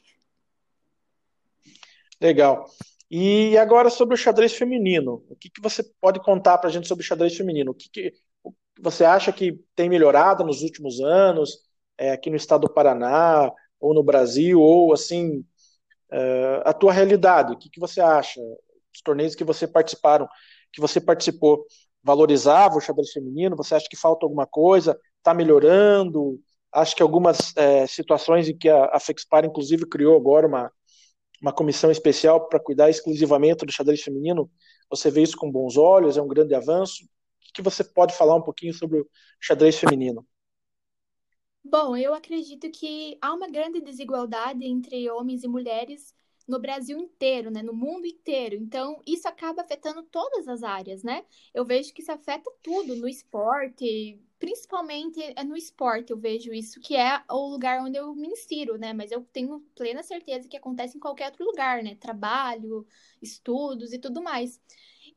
[2.20, 2.66] Legal.
[3.10, 5.24] E agora sobre o xadrez feminino.
[5.30, 7.70] O que, que você pode contar para a gente sobre o xadrez feminino?
[7.70, 8.14] O que, que
[8.82, 11.65] você acha que tem melhorado nos últimos anos?
[11.98, 15.46] É, aqui no estado do Paraná, ou no Brasil, ou assim,
[16.12, 18.40] é, a tua realidade, o que, que você acha?
[18.94, 20.28] Os torneios que você participaram,
[20.72, 21.66] que você participou,
[22.04, 23.56] valorizava o xadrez feminino?
[23.56, 24.98] Você acha que falta alguma coisa?
[25.18, 26.40] Está melhorando?
[26.72, 30.72] Acho que algumas é, situações em que a, a Fexpar, inclusive, criou agora uma,
[31.42, 34.50] uma comissão especial para cuidar exclusivamente do xadrez feminino,
[34.90, 36.18] você vê isso com bons olhos?
[36.18, 37.04] É um grande avanço?
[37.04, 39.08] O que você pode falar um pouquinho sobre o
[39.40, 40.26] xadrez feminino?
[41.68, 46.14] Bom, eu acredito que há uma grande desigualdade entre homens e mulheres
[46.48, 47.64] no Brasil inteiro, né?
[47.64, 48.56] No mundo inteiro.
[48.56, 51.26] Então, isso acaba afetando todas as áreas, né?
[51.54, 56.80] Eu vejo que isso afeta tudo no esporte, principalmente é no esporte, eu vejo isso,
[56.80, 58.94] que é o lugar onde eu me insiro, né?
[58.94, 61.96] Mas eu tenho plena certeza que acontece em qualquer outro lugar, né?
[61.96, 62.86] Trabalho,
[63.20, 64.62] estudos e tudo mais.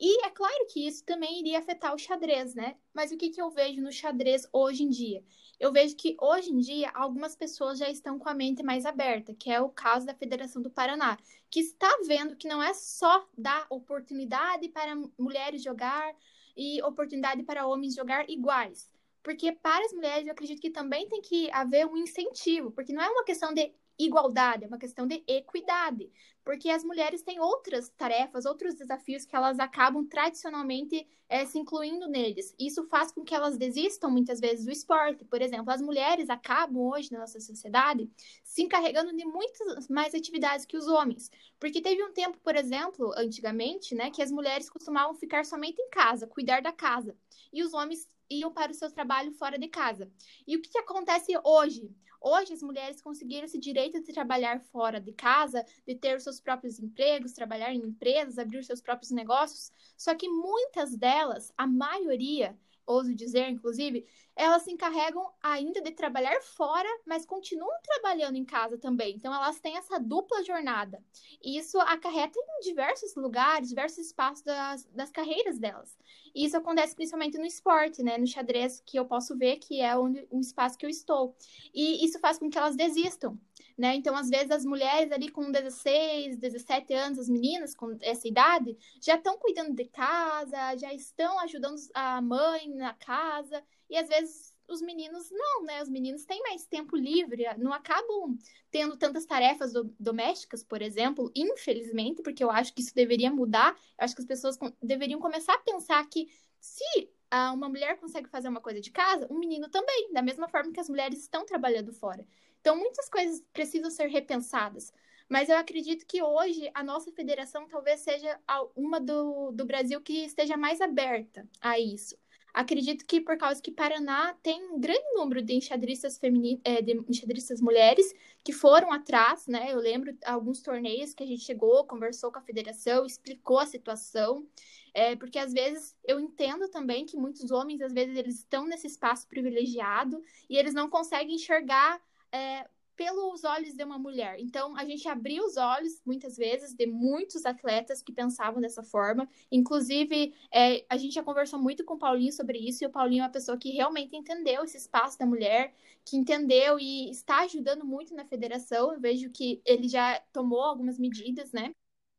[0.00, 2.76] E é claro que isso também iria afetar o xadrez, né?
[2.94, 5.24] Mas o que, que eu vejo no xadrez hoje em dia?
[5.58, 9.34] eu vejo que hoje em dia algumas pessoas já estão com a mente mais aberta,
[9.34, 11.18] que é o caso da Federação do Paraná,
[11.50, 16.14] que está vendo que não é só dar oportunidade para mulheres jogar
[16.56, 18.88] e oportunidade para homens jogar iguais.
[19.22, 23.02] Porque para as mulheres eu acredito que também tem que haver um incentivo, porque não
[23.02, 26.10] é uma questão de igualdade, é uma questão de equidade.
[26.44, 32.08] Porque as mulheres têm outras tarefas, outros desafios que elas acabam tradicionalmente é, se incluindo
[32.08, 32.54] neles.
[32.58, 35.26] Isso faz com que elas desistam muitas vezes do esporte.
[35.26, 38.10] Por exemplo, as mulheres acabam hoje na nossa sociedade
[38.42, 41.30] se encarregando de muitas mais atividades que os homens.
[41.60, 45.90] Porque teve um tempo, por exemplo, antigamente, né, que as mulheres costumavam ficar somente em
[45.90, 47.14] casa, cuidar da casa.
[47.52, 50.10] E os homens iam para o seu trabalho fora de casa.
[50.46, 51.90] E o que, que acontece hoje?
[52.20, 56.40] Hoje, as mulheres conseguiram esse direito de trabalhar fora de casa, de ter os seus
[56.40, 59.72] próprios empregos, trabalhar em empresas, abrir os seus próprios negócios.
[59.96, 66.40] Só que muitas delas, a maioria, ouso dizer, inclusive, elas se encarregam ainda de trabalhar
[66.40, 69.14] fora, mas continuam trabalhando em casa também.
[69.14, 71.02] Então, elas têm essa dupla jornada.
[71.42, 75.96] E isso acarreta em diversos lugares, diversos espaços das, das carreiras delas.
[76.34, 78.16] E isso acontece principalmente no esporte, né?
[78.16, 81.36] No xadrez, que eu posso ver que é onde, um espaço que eu estou.
[81.74, 83.38] E isso faz com que elas desistam.
[83.78, 83.94] Né?
[83.94, 88.76] Então, às vezes, as mulheres ali com 16, 17 anos, as meninas com essa idade,
[89.00, 94.52] já estão cuidando de casa, já estão ajudando a mãe na casa, e às vezes
[94.66, 95.80] os meninos não, né?
[95.80, 98.36] Os meninos têm mais tempo livre, não acabam
[98.70, 103.74] tendo tantas tarefas do, domésticas, por exemplo, infelizmente, porque eu acho que isso deveria mudar.
[103.98, 106.28] Eu acho que as pessoas deveriam começar a pensar que
[106.60, 110.48] se ah, uma mulher consegue fazer uma coisa de casa, um menino também, da mesma
[110.48, 112.26] forma que as mulheres estão trabalhando fora.
[112.60, 114.92] Então, muitas coisas precisam ser repensadas.
[115.28, 118.40] Mas eu acredito que hoje a nossa federação talvez seja
[118.74, 122.16] uma do, do Brasil que esteja mais aberta a isso.
[122.52, 126.92] Acredito que por causa que Paraná tem um grande número de enxadristas femininas, é, de
[127.08, 129.72] enxadristas mulheres que foram atrás, né?
[129.72, 134.46] Eu lembro alguns torneios que a gente chegou, conversou com a federação, explicou a situação.
[134.94, 138.86] É, porque às vezes eu entendo também que muitos homens, às vezes, eles estão nesse
[138.86, 144.40] espaço privilegiado e eles não conseguem enxergar é, pelos olhos de uma mulher.
[144.40, 149.28] Então, a gente abriu os olhos, muitas vezes, de muitos atletas que pensavam dessa forma.
[149.52, 153.20] Inclusive, é, a gente já conversou muito com o Paulinho sobre isso, e o Paulinho
[153.20, 155.72] é uma pessoa que realmente entendeu esse espaço da mulher,
[156.04, 158.92] que entendeu e está ajudando muito na federação.
[158.92, 161.70] Eu vejo que ele já tomou algumas medidas, né?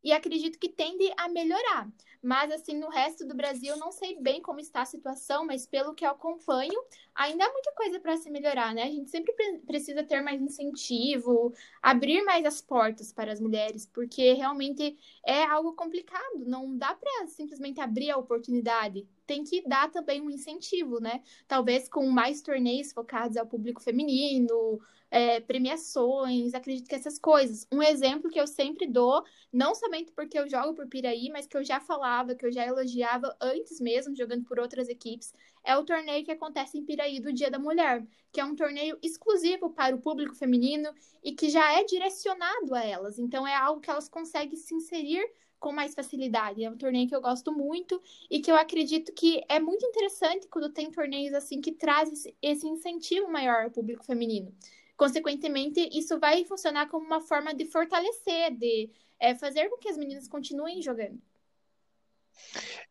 [0.01, 1.91] E acredito que tende a melhorar.
[2.21, 5.93] Mas, assim, no resto do Brasil, não sei bem como está a situação, mas pelo
[5.93, 6.77] que eu acompanho,
[7.15, 8.84] ainda há muita coisa para se melhorar, né?
[8.84, 9.34] A gente sempre
[9.65, 15.73] precisa ter mais incentivo, abrir mais as portas para as mulheres, porque realmente é algo
[15.73, 16.45] complicado.
[16.45, 19.08] Não dá para simplesmente abrir a oportunidade.
[19.25, 21.21] Tem que dar também um incentivo, né?
[21.47, 24.79] Talvez com mais torneios focados ao público feminino,
[25.12, 27.67] é, premiações, acredito que essas coisas.
[27.71, 31.58] Um exemplo que eu sempre dou, não somente porque eu jogo por Piraí, mas que
[31.58, 35.83] eu já falava, que eu já elogiava antes mesmo, jogando por outras equipes, é o
[35.83, 39.95] torneio que acontece em Piraí do Dia da Mulher, que é um torneio exclusivo para
[39.95, 40.89] o público feminino
[41.23, 43.19] e que já é direcionado a elas.
[43.19, 45.25] Então é algo que elas conseguem se inserir
[45.59, 46.63] com mais facilidade.
[46.63, 50.47] É um torneio que eu gosto muito e que eu acredito que é muito interessante
[50.47, 54.53] quando tem torneios assim que trazem esse incentivo maior ao público feminino.
[54.95, 59.97] Consequentemente, isso vai funcionar como uma forma de fortalecer, de é, fazer com que as
[59.97, 61.21] meninas continuem jogando.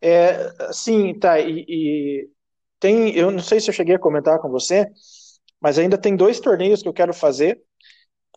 [0.01, 1.41] É, sim, tá.
[1.41, 2.29] E, e,
[2.81, 4.87] tem, eu não sei se eu cheguei a comentar com você,
[5.61, 7.61] mas ainda tem dois torneios que eu quero fazer.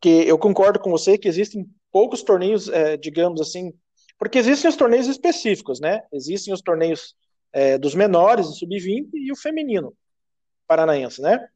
[0.01, 3.71] Que eu concordo com você que existem poucos torneios, é, digamos assim,
[4.17, 6.01] porque existem os torneios específicos, né?
[6.11, 7.15] Existem os torneios
[7.53, 9.93] é, dos menores, o sub-20 e o feminino
[10.67, 11.47] paranaense, né?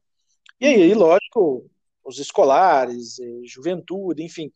[0.60, 1.70] E aí, lógico,
[2.04, 4.52] os escolares, eh, juventude, enfim.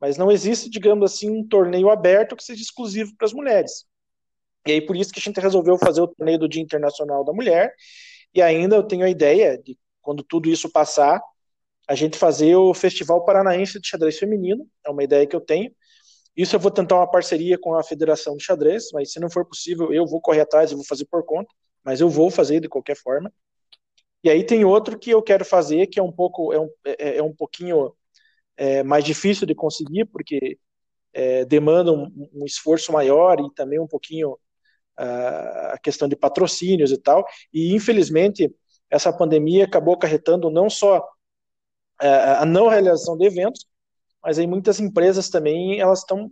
[0.00, 3.84] Mas não existe, digamos assim, um torneio aberto que seja exclusivo para as mulheres.
[4.66, 7.32] E aí por isso que a gente resolveu fazer o torneio do Dia Internacional da
[7.32, 7.74] Mulher.
[8.34, 11.20] E ainda eu tenho a ideia de, quando tudo isso passar,
[11.88, 14.66] a gente fazer o Festival Paranaense de Xadrez Feminino.
[14.86, 15.72] É uma ideia que eu tenho.
[16.36, 19.44] Isso eu vou tentar uma parceria com a Federação de Xadrez, mas se não for
[19.44, 21.52] possível, eu vou correr atrás e vou fazer por conta.
[21.84, 23.32] Mas eu vou fazer de qualquer forma.
[24.22, 27.16] E aí tem outro que eu quero fazer, que é um pouco, é um, é,
[27.18, 27.92] é um pouquinho
[28.56, 30.58] é, mais difícil de conseguir, porque
[31.12, 34.38] é, demanda um, um, esforço maior e também um pouquinho
[35.02, 37.26] a questão de patrocínios e tal.
[37.52, 38.52] E infelizmente
[38.90, 43.66] essa pandemia acabou acarretando não só uh, a não realização de eventos,
[44.22, 46.30] mas aí muitas empresas também elas estão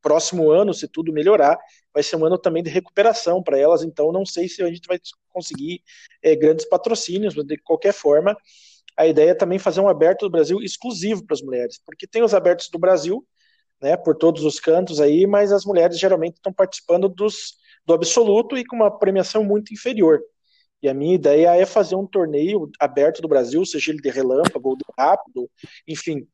[0.00, 1.58] próximo ano, se tudo melhorar,
[1.92, 4.86] vai ser um ano também de recuperação para elas, então não sei se a gente
[4.86, 5.82] vai conseguir
[6.22, 8.36] é, grandes patrocínios, mas de qualquer forma,
[8.96, 12.22] a ideia é também fazer um aberto do Brasil exclusivo para as mulheres, porque tem
[12.22, 13.26] os abertos do Brasil,
[13.80, 18.56] né, por todos os cantos aí, mas as mulheres geralmente estão participando dos, do absoluto
[18.56, 20.20] e com uma premiação muito inferior.
[20.82, 24.70] E a minha ideia é fazer um torneio aberto do Brasil, seja ele de relâmpago
[24.70, 25.50] ou de rápido,
[25.86, 26.26] enfim,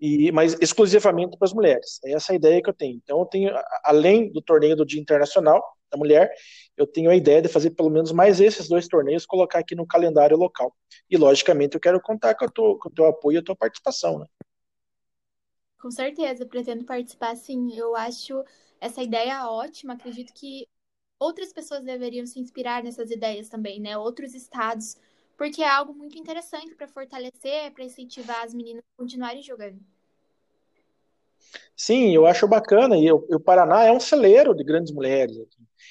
[0.00, 1.98] e, mas exclusivamente para as mulheres.
[2.04, 2.96] É essa a ideia que eu tenho.
[3.02, 3.52] Então, eu tenho,
[3.84, 6.30] além do torneio do Dia Internacional da Mulher,
[6.76, 9.86] eu tenho a ideia de fazer pelo menos mais esses dois torneios, colocar aqui no
[9.86, 10.74] calendário local.
[11.10, 14.18] E, logicamente, eu quero contar com, com o teu apoio e a tua participação.
[14.18, 14.26] Né?
[15.80, 17.74] Com certeza, pretendo participar sim.
[17.74, 18.44] Eu acho
[18.80, 19.94] essa ideia ótima.
[19.94, 20.68] Acredito que
[21.18, 23.96] outras pessoas deveriam se inspirar nessas ideias também, né?
[23.96, 24.96] Outros estados
[25.38, 29.78] porque é algo muito interessante para fortalecer, para incentivar as meninas a continuarem jogando.
[31.76, 35.36] Sim, eu acho bacana, e o, o Paraná é um celeiro de grandes mulheres.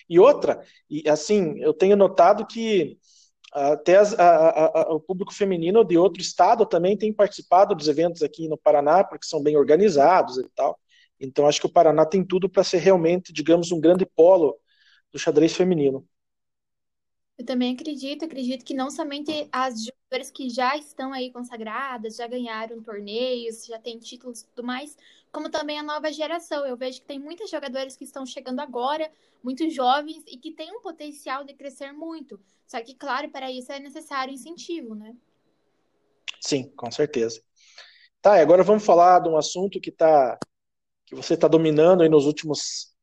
[0.09, 2.99] E outra, e assim, eu tenho notado que
[3.53, 8.21] até as, a, a, o público feminino de outro estado também tem participado dos eventos
[8.21, 10.77] aqui no Paraná, porque são bem organizados e tal.
[11.17, 14.57] Então, acho que o Paraná tem tudo para ser realmente, digamos, um grande polo
[15.11, 16.07] do xadrez feminino.
[17.37, 22.27] Eu também acredito, acredito que não somente as jogadoras que já estão aí consagradas, já
[22.27, 24.97] ganharam torneios, já têm títulos e tudo mais,
[25.31, 26.65] como também a nova geração.
[26.65, 29.11] Eu vejo que tem muitas jogadoras que estão chegando agora,
[29.43, 32.39] muito jovens e que têm um potencial de crescer muito.
[32.65, 35.15] Só que, claro, para isso é necessário incentivo, né?
[36.41, 37.41] Sim, com certeza.
[38.19, 40.39] Tá, agora vamos falar de um assunto que tá
[41.05, 42.93] que você está dominando aí nos últimos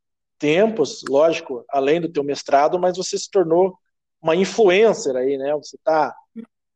[0.44, 3.78] tempos, lógico, além do teu mestrado, mas você se tornou
[4.20, 5.54] uma influencer aí, né?
[5.54, 6.14] Você está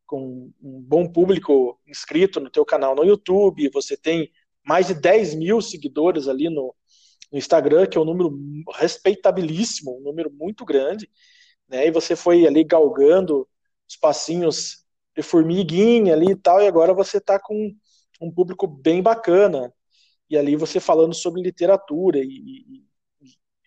[0.07, 4.31] com um bom público inscrito no teu canal no YouTube, você tem
[4.65, 6.73] mais de 10 mil seguidores ali no,
[7.31, 8.35] no Instagram, que é um número
[8.73, 11.07] respeitabilíssimo, um número muito grande.
[11.67, 11.85] né?
[11.85, 13.47] E você foi ali galgando
[13.87, 14.83] os passinhos
[15.15, 17.71] de formiguinha ali e tal, e agora você está com
[18.19, 19.71] um público bem bacana.
[20.27, 22.88] E ali você falando sobre literatura e, e,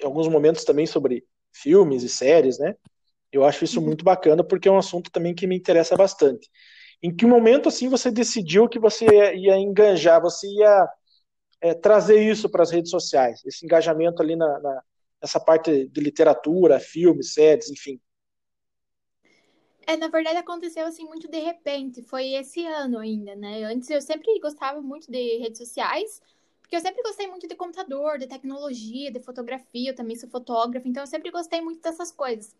[0.02, 2.74] em alguns momentos também sobre filmes e séries, né?
[3.32, 3.86] Eu acho isso uhum.
[3.86, 6.50] muito bacana porque é um assunto também que me interessa bastante.
[7.02, 10.88] Em que momento assim você decidiu que você ia enganjar, você ia
[11.60, 14.82] é, trazer isso para as redes sociais, esse engajamento ali na, na,
[15.20, 18.00] nessa parte de literatura, filmes, séries, enfim?
[19.86, 23.64] É, na verdade aconteceu assim muito de repente, foi esse ano ainda, né?
[23.64, 26.20] Antes eu sempre gostava muito de redes sociais,
[26.72, 30.88] porque eu sempre gostei muito de computador, de tecnologia, de fotografia, eu também sou fotógrafa,
[30.88, 32.56] então eu sempre gostei muito dessas coisas.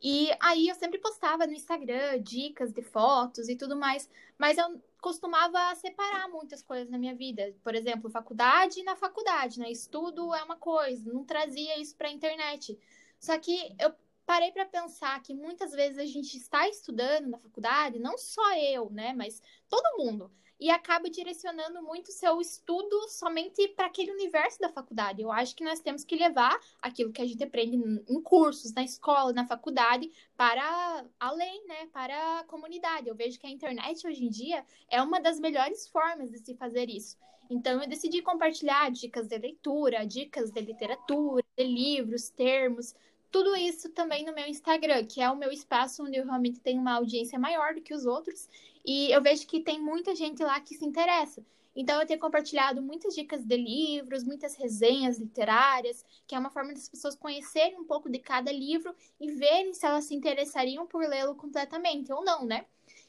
[0.00, 4.80] E aí eu sempre postava no Instagram dicas de fotos e tudo mais, mas eu
[5.00, 7.52] costumava separar muitas coisas na minha vida.
[7.64, 9.68] Por exemplo, faculdade na faculdade, né?
[9.68, 12.78] Estudo é uma coisa, não trazia isso para a internet.
[13.18, 13.92] Só que eu
[14.24, 18.90] parei para pensar que muitas vezes a gente está estudando na faculdade, não só eu,
[18.90, 24.68] né, mas todo mundo, e acaba direcionando muito seu estudo somente para aquele universo da
[24.68, 25.22] faculdade.
[25.22, 28.82] Eu acho que nós temos que levar aquilo que a gente aprende em cursos, na
[28.82, 33.08] escola, na faculdade, para além, né, para a comunidade.
[33.08, 36.54] Eu vejo que a internet hoje em dia é uma das melhores formas de se
[36.54, 37.16] fazer isso.
[37.48, 42.92] Então, eu decidi compartilhar dicas de leitura, dicas de literatura, de livros, termos,
[43.36, 46.80] tudo isso também no meu Instagram, que é o meu espaço onde eu realmente tenho
[46.80, 48.48] uma audiência maior do que os outros.
[48.82, 51.44] E eu vejo que tem muita gente lá que se interessa.
[51.74, 56.72] Então, eu tenho compartilhado muitas dicas de livros, muitas resenhas literárias, que é uma forma
[56.72, 61.06] das pessoas conhecerem um pouco de cada livro e verem se elas se interessariam por
[61.06, 62.64] lê-lo completamente ou não, né?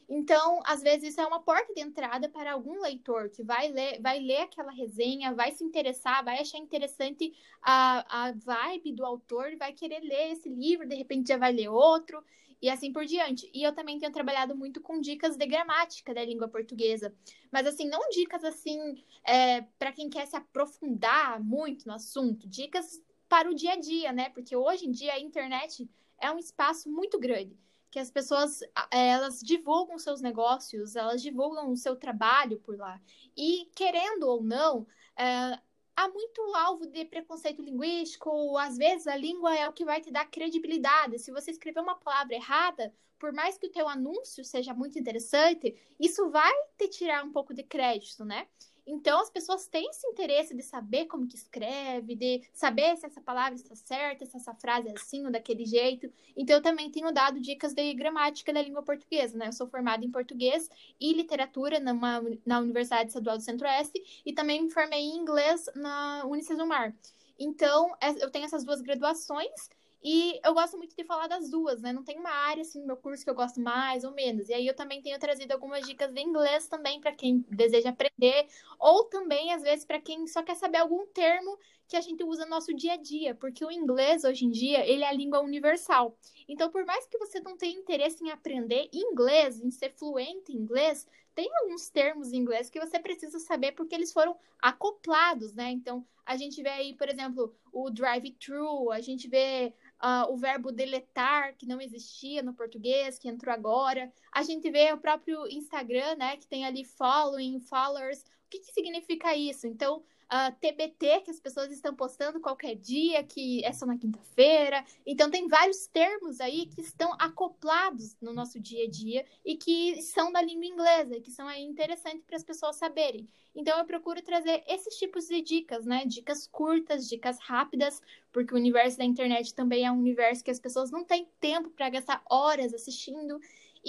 [0.10, 4.02] Então, às vezes, isso é uma porta de entrada para algum leitor que vai ler,
[4.02, 9.58] vai ler aquela resenha, vai se interessar, vai achar interessante a, a vibe do autor,
[9.58, 12.24] vai querer ler esse livro, de repente já vai ler outro,
[12.62, 13.52] e assim por diante.
[13.54, 17.14] E eu também tenho trabalhado muito com dicas de gramática da língua portuguesa.
[17.52, 23.04] Mas, assim, não dicas assim é, para quem quer se aprofundar muito no assunto, dicas
[23.28, 24.30] para o dia a dia, né?
[24.30, 27.58] Porque hoje em dia a internet é um espaço muito grande
[27.90, 28.60] que as pessoas
[28.92, 33.02] elas divulgam seus negócios, elas divulgam o seu trabalho por lá.
[33.36, 34.86] E querendo ou não,
[35.18, 35.60] é,
[35.96, 40.12] há muito alvo de preconceito linguístico, às vezes a língua é o que vai te
[40.12, 41.20] dar credibilidade.
[41.20, 45.76] Se você escrever uma palavra errada, por mais que o teu anúncio seja muito interessante,
[46.00, 48.48] isso vai te tirar um pouco de crédito, né?
[48.88, 53.20] Então, as pessoas têm esse interesse de saber como que escreve, de saber se essa
[53.20, 56.10] palavra está certa, se essa frase é assim ou daquele jeito.
[56.38, 59.48] Então, eu também tenho dado dicas de gramática da língua portuguesa, né?
[59.48, 60.70] Eu sou formada em português
[61.02, 66.26] e literatura numa, na Universidade Estadual do Centro-Oeste e também me formei em inglês na
[66.26, 66.96] Unicesumar.
[67.38, 69.70] Então, é, eu tenho essas duas graduações
[70.08, 71.92] e eu gosto muito de falar das duas, né?
[71.92, 74.48] Não tem uma área assim no meu curso que eu gosto mais ou menos.
[74.50, 78.48] E aí eu também tenho trazido algumas dicas de inglês também para quem deseja aprender,
[78.80, 82.44] ou também às vezes para quem só quer saber algum termo que a gente usa
[82.44, 85.40] no nosso dia a dia, porque o inglês hoje em dia, ele é a língua
[85.40, 86.18] universal.
[86.48, 90.58] Então, por mais que você não tenha interesse em aprender inglês, em ser fluente em
[90.58, 95.70] inglês, tem alguns termos em inglês que você precisa saber porque eles foram acoplados, né?
[95.72, 100.72] Então, a gente vê aí, por exemplo, o drive-thru, a gente vê uh, o verbo
[100.72, 104.12] deletar, que não existia no português, que entrou agora.
[104.32, 108.20] A gente vê o próprio Instagram, né, que tem ali following, followers.
[108.22, 109.68] O que, que significa isso?
[109.68, 113.98] Então, uh, ah, TBT, que as pessoas estão postando qualquer dia, que é só na
[113.98, 114.84] quinta-feira.
[115.06, 120.02] Então, tem vários termos aí que estão acoplados no nosso dia a dia e que
[120.02, 123.28] são da língua inglesa, que são aí interessantes para as pessoas saberem.
[123.56, 126.06] Então, eu procuro trazer esses tipos de dicas, né?
[126.06, 130.60] Dicas curtas, dicas rápidas, porque o universo da internet também é um universo que as
[130.60, 133.40] pessoas não têm tempo para gastar horas assistindo.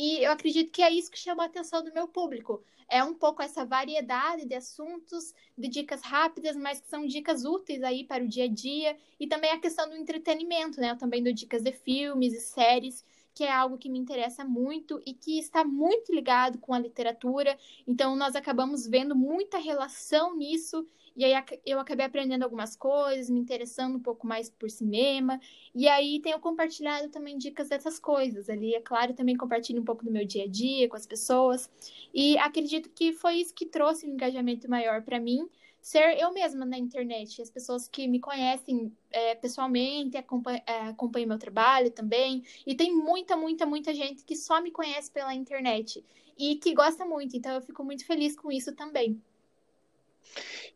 [0.01, 2.63] E eu acredito que é isso que chama a atenção do meu público.
[2.89, 7.83] É um pouco essa variedade de assuntos, de dicas rápidas, mas que são dicas úteis
[7.83, 8.97] aí para o dia a dia.
[9.19, 10.93] E também a questão do entretenimento, né?
[10.93, 15.03] Eu também dou dicas de filmes e séries, que é algo que me interessa muito
[15.05, 17.59] e que está muito ligado com a literatura.
[17.85, 20.87] Então, nós acabamos vendo muita relação nisso
[21.19, 25.41] e aí eu acabei aprendendo algumas coisas, me interessando um pouco mais por cinema.
[25.75, 28.49] E aí tenho compartilhado também dicas dessas coisas.
[28.49, 31.69] Ali, é claro, também compartilho um pouco do meu dia a dia com as pessoas.
[32.15, 35.49] E acredito que foi isso que trouxe um engajamento maior para mim.
[35.81, 37.43] Ser eu mesma na internet.
[37.43, 42.45] As pessoas que me conhecem é, pessoalmente, acompanham, é, acompanham meu trabalho também.
[42.65, 46.05] E tem muita, muita, muita gente que só me conhece pela internet
[46.39, 47.37] e que gosta muito.
[47.37, 49.21] Então eu fico muito feliz com isso também.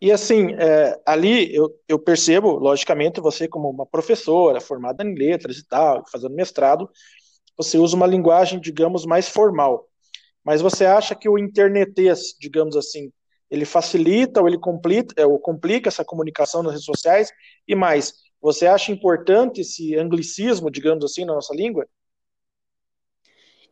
[0.01, 5.59] E assim, é, ali eu, eu percebo, logicamente, você como uma professora formada em letras
[5.59, 6.91] e tal, fazendo mestrado,
[7.57, 9.89] você usa uma linguagem, digamos, mais formal.
[10.45, 13.13] Mas você acha que o internetês, digamos assim,
[13.51, 17.31] ele facilita ou ele complica, é, ou complica essa comunicação nas redes sociais?
[17.69, 21.87] E mais, você acha importante esse anglicismo, digamos assim, na nossa língua?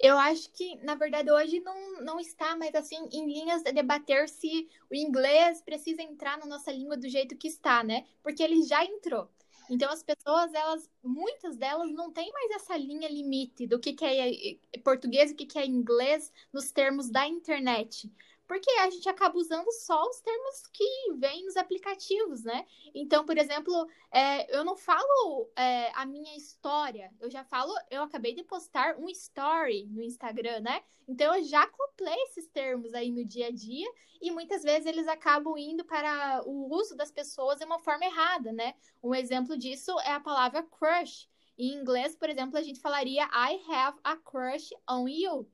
[0.03, 4.29] Eu acho que, na verdade, hoje não, não está mais assim em linhas de debater
[4.31, 8.07] se o inglês precisa entrar na nossa língua do jeito que está, né?
[8.23, 9.29] Porque ele já entrou.
[9.69, 14.05] Então as pessoas, elas, muitas delas não têm mais essa linha limite do que, que
[14.05, 18.11] é português e o que, que é inglês nos termos da internet
[18.51, 22.67] porque a gente acaba usando só os termos que vêm nos aplicativos, né?
[22.93, 28.03] Então, por exemplo, é, eu não falo é, a minha história, eu já falo, eu
[28.03, 30.83] acabei de postar um story no Instagram, né?
[31.07, 33.89] Então, eu já acoplei esses termos aí no dia a dia
[34.21, 38.53] e muitas vezes eles acabam indo para o uso das pessoas de uma forma errada,
[38.53, 38.75] né?
[39.01, 41.31] Um exemplo disso é a palavra crush.
[41.57, 45.49] Em inglês, por exemplo, a gente falaria I have a crush on you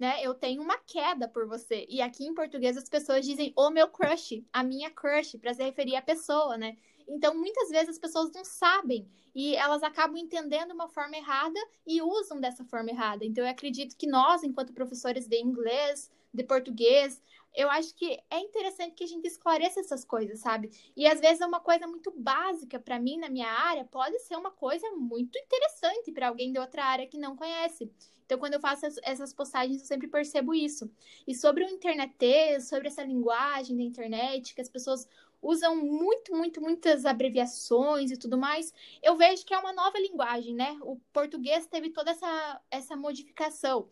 [0.00, 0.24] né?
[0.24, 1.86] Eu tenho uma queda por você.
[1.88, 5.62] E aqui em português as pessoas dizem o meu crush, a minha crush, para se
[5.62, 6.78] referir à pessoa, né?
[7.06, 12.00] Então, muitas vezes as pessoas não sabem e elas acabam entendendo uma forma errada e
[12.00, 13.24] usam dessa forma errada.
[13.24, 17.20] Então, eu acredito que nós, enquanto professores de inglês, de português,
[17.54, 20.70] eu acho que é interessante que a gente esclareça essas coisas, sabe?
[20.96, 24.36] E às vezes é uma coisa muito básica para mim na minha área, pode ser
[24.36, 27.92] uma coisa muito interessante para alguém de outra área que não conhece.
[28.30, 30.88] Então, quando eu faço essas postagens, eu sempre percebo isso.
[31.26, 35.04] E sobre o internet, sobre essa linguagem da internet, que as pessoas
[35.42, 38.72] usam muito, muito, muitas abreviações e tudo mais,
[39.02, 40.78] eu vejo que é uma nova linguagem, né?
[40.82, 43.88] O português teve toda essa, essa modificação.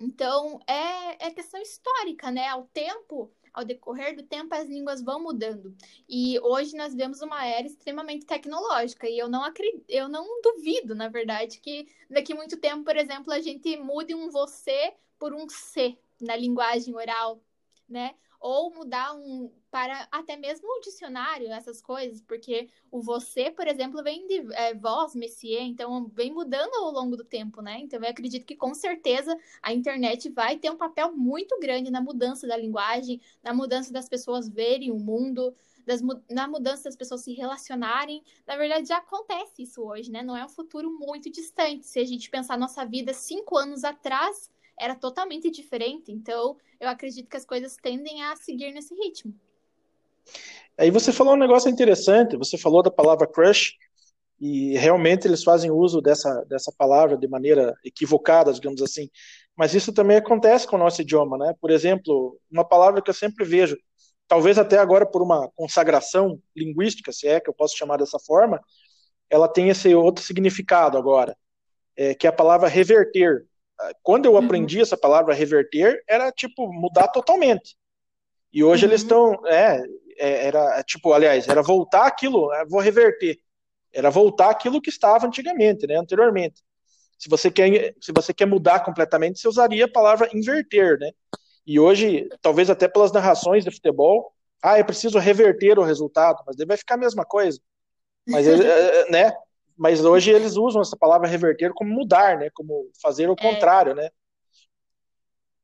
[0.00, 2.48] Então, é, é questão histórica, né?
[2.48, 5.74] Ao tempo, ao decorrer do tempo, as línguas vão mudando.
[6.08, 9.08] E hoje nós vemos uma era extremamente tecnológica.
[9.08, 12.96] E eu não acredito, eu não duvido, na verdade, que daqui a muito tempo, por
[12.96, 17.40] exemplo, a gente mude um você por um C na linguagem oral,
[17.88, 18.14] né?
[18.44, 24.04] ou mudar um para até mesmo o dicionário, essas coisas, porque o você, por exemplo,
[24.04, 27.80] vem de é, voz, monsieur, então vem mudando ao longo do tempo, né?
[27.80, 32.00] Então eu acredito que com certeza a internet vai ter um papel muito grande na
[32.00, 35.52] mudança da linguagem, na mudança das pessoas verem o mundo,
[35.84, 36.00] das,
[36.30, 38.22] na mudança das pessoas se relacionarem.
[38.46, 40.22] Na verdade, já acontece isso hoje, né?
[40.22, 41.84] Não é um futuro muito distante.
[41.84, 44.48] Se a gente pensar nossa vida cinco anos atrás,
[44.78, 46.12] era totalmente diferente.
[46.12, 49.34] Então, eu acredito que as coisas tendem a seguir nesse ritmo.
[50.78, 53.74] Aí você falou um negócio interessante, você falou da palavra crush,
[54.40, 59.08] e realmente eles fazem uso dessa, dessa palavra de maneira equivocada, digamos assim.
[59.56, 61.54] Mas isso também acontece com o nosso idioma, né?
[61.60, 63.76] Por exemplo, uma palavra que eu sempre vejo,
[64.26, 68.60] talvez até agora por uma consagração linguística, se é que eu posso chamar dessa forma,
[69.30, 71.36] ela tem esse outro significado agora,
[71.96, 73.46] é, que é a palavra reverter.
[74.02, 74.44] Quando eu uhum.
[74.44, 77.76] aprendi essa palavra reverter, era tipo mudar totalmente.
[78.52, 78.90] E hoje uhum.
[78.90, 79.82] eles estão, é,
[80.18, 83.38] era tipo, aliás, era voltar aquilo, é, vou reverter.
[83.92, 86.62] Era voltar aquilo que estava antigamente, né, anteriormente.
[87.18, 91.10] Se você quer, se você quer mudar completamente, você usaria a palavra inverter, né?
[91.66, 96.56] E hoje, talvez até pelas narrações de futebol, ah, é preciso reverter o resultado, mas
[96.56, 97.60] daí vai ficar a mesma coisa.
[98.26, 99.32] Mas, é, né?
[99.76, 102.48] mas hoje eles usam essa palavra reverter como mudar, né?
[102.54, 103.36] Como fazer o é.
[103.36, 104.08] contrário, né?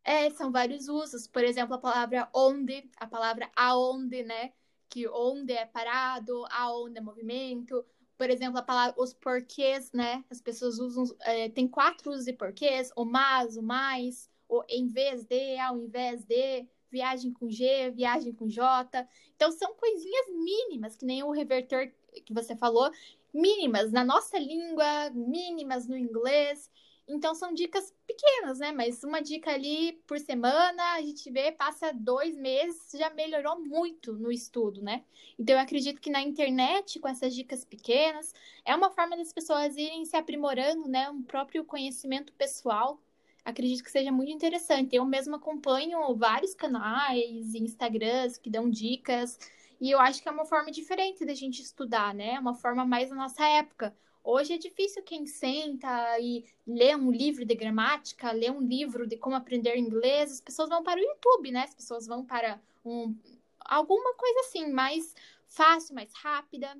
[0.04, 1.26] É, são vários usos.
[1.26, 4.52] Por exemplo, a palavra onde, a palavra aonde, né?
[4.88, 7.84] Que onde é parado, aonde é movimento.
[8.18, 10.24] Por exemplo, a palavra, os porquês, né?
[10.30, 11.04] As pessoas usam.
[11.20, 15.78] É, tem quatro usos de porquês: o mas, o mais, o em vez de, ao
[15.78, 19.08] invés de, viagem com G, viagem com J.
[19.36, 21.94] Então, são coisinhas mínimas, que nem o reverter
[22.24, 22.90] que você falou,
[23.32, 26.70] mínimas na nossa língua, mínimas no inglês.
[27.10, 28.72] Então são dicas pequenas, né?
[28.72, 34.12] Mas uma dica ali por semana, a gente vê, passa dois meses, já melhorou muito
[34.12, 35.02] no estudo, né?
[35.38, 38.32] Então eu acredito que na internet, com essas dicas pequenas,
[38.64, 41.10] é uma forma das pessoas irem se aprimorando, né?
[41.10, 43.00] Um próprio conhecimento pessoal.
[43.44, 44.94] Acredito que seja muito interessante.
[44.94, 49.38] Eu mesmo acompanho vários canais, Instagrams que dão dicas
[49.80, 52.38] e eu acho que é uma forma diferente da gente estudar, né?
[52.38, 53.96] Uma forma mais da nossa época.
[54.22, 59.16] Hoje é difícil quem senta e lê um livro de gramática, lê um livro de
[59.16, 60.30] como aprender inglês.
[60.32, 61.64] As pessoas vão para o YouTube, né?
[61.64, 63.16] As pessoas vão para um,
[63.60, 65.14] alguma coisa assim, mais
[65.46, 66.76] fácil, mais rápida.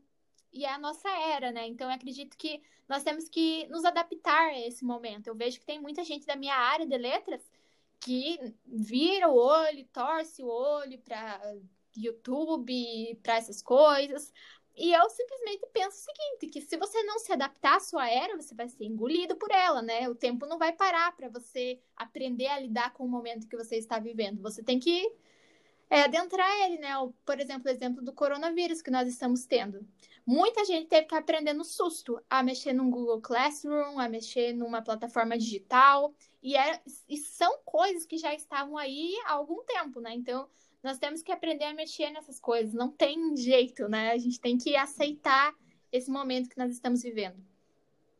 [0.53, 1.66] E é a nossa era, né?
[1.66, 5.28] Então eu acredito que nós temos que nos adaptar a esse momento.
[5.28, 7.41] Eu vejo que tem muita gente da minha área de letras
[8.01, 11.41] que vira o olho, torce o olho para
[11.97, 14.32] YouTube, para essas coisas,
[14.76, 18.36] E eu simplesmente penso o seguinte, que se você não se adaptar à sua era,
[18.36, 20.08] você vai ser engolido por ela, né?
[20.08, 23.76] O tempo não vai parar para você aprender a lidar com o momento que você
[23.76, 24.40] está vivendo.
[24.40, 25.12] Você tem que
[25.90, 26.90] é, adentrar ele, né?
[27.26, 29.86] Por exemplo, o exemplo do coronavírus que nós estamos tendo.
[30.24, 34.80] Muita gente teve que aprender no susto a mexer no Google Classroom, a mexer numa
[34.80, 40.14] plataforma digital, e, é, e são coisas que já estavam aí há algum tempo, né?
[40.14, 40.48] Então,
[40.82, 44.12] nós temos que aprender a mexer nessas coisas, não tem jeito, né?
[44.12, 45.54] A gente tem que aceitar
[45.92, 47.36] esse momento que nós estamos vivendo.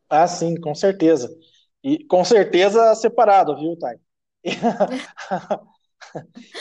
[0.09, 1.35] Ah, sim, com certeza.
[1.83, 3.99] E com certeza separado, viu, Thay?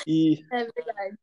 [0.08, 1.18] e, é verdade.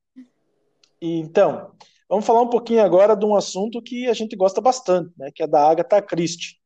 [1.01, 1.73] E, então,
[2.09, 5.43] vamos falar um pouquinho agora de um assunto que a gente gosta bastante, né, que
[5.43, 6.59] é da Agatha Christie.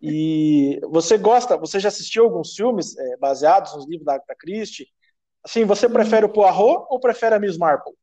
[0.00, 4.86] E você gosta, você já assistiu alguns filmes é, baseados nos livros da Agatha Christie?
[5.46, 7.94] Assim, você prefere o Poirot ou prefere a Miss Marple?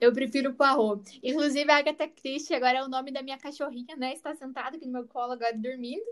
[0.00, 1.18] Eu prefiro o Poirot.
[1.20, 4.12] Inclusive, a Agatha Christie agora é o nome da minha cachorrinha, né?
[4.12, 6.06] Está sentada aqui no meu colo agora dormindo.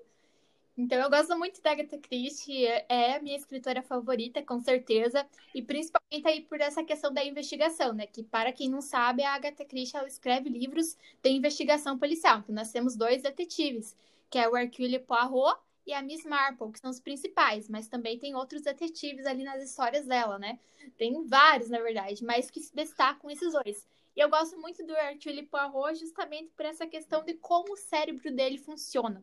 [0.76, 5.24] Então, eu gosto muito da Agatha Christie, é a minha escritora favorita, com certeza,
[5.54, 8.08] e principalmente aí por essa questão da investigação, né?
[8.08, 12.40] Que, para quem não sabe, a Agatha Christie, ela escreve livros de investigação policial.
[12.40, 13.96] Então, nós temos dois detetives,
[14.28, 15.56] que é o Hercule Poirot
[15.86, 19.62] e a Miss Marple, que são os principais, mas também tem outros detetives ali nas
[19.62, 20.58] histórias dela, né?
[20.98, 23.86] Tem vários, na verdade, mas que se destacam esses dois.
[24.16, 28.34] E eu gosto muito do Hercule Poirot justamente por essa questão de como o cérebro
[28.34, 29.22] dele funciona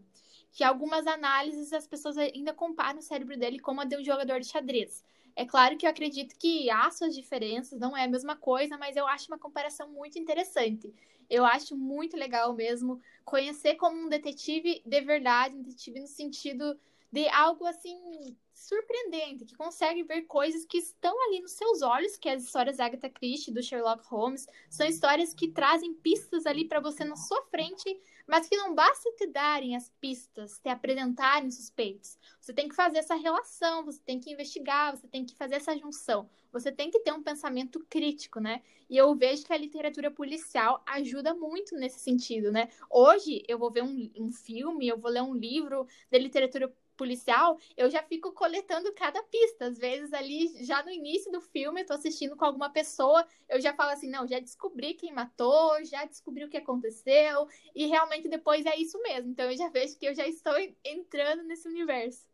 [0.53, 4.39] que algumas análises as pessoas ainda comparam o cérebro dele com a de um jogador
[4.39, 5.03] de xadrez.
[5.35, 8.95] É claro que eu acredito que há suas diferenças, não é a mesma coisa, mas
[8.95, 10.93] eu acho uma comparação muito interessante.
[11.29, 16.77] Eu acho muito legal mesmo conhecer como um detetive de verdade, um detetive no sentido
[17.11, 22.29] de algo assim surpreendente, que consegue ver coisas que estão ali nos seus olhos, que
[22.29, 26.79] as histórias da Agatha Christie, do Sherlock Holmes, são histórias que trazem pistas ali para
[26.79, 32.17] você na sua frente mas que não basta te darem as pistas, te apresentarem suspeitos.
[32.39, 35.77] Você tem que fazer essa relação, você tem que investigar, você tem que fazer essa
[35.77, 36.29] junção.
[36.51, 38.61] Você tem que ter um pensamento crítico, né?
[38.89, 42.69] E eu vejo que a literatura policial ajuda muito nesse sentido, né?
[42.89, 47.57] Hoje eu vou ver um, um filme, eu vou ler um livro de literatura policial,
[47.75, 49.65] eu já fico coletando cada pista.
[49.65, 53.59] Às vezes, ali, já no início do filme, eu tô assistindo com alguma pessoa, eu
[53.59, 58.27] já falo assim, não, já descobri quem matou, já descobri o que aconteceu, e realmente
[58.27, 59.31] depois é isso mesmo.
[59.31, 62.27] Então, eu já vejo que eu já estou entrando nesse universo.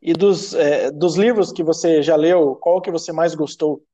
[0.00, 3.84] E dos, é, dos livros que você já leu, qual que você mais gostou?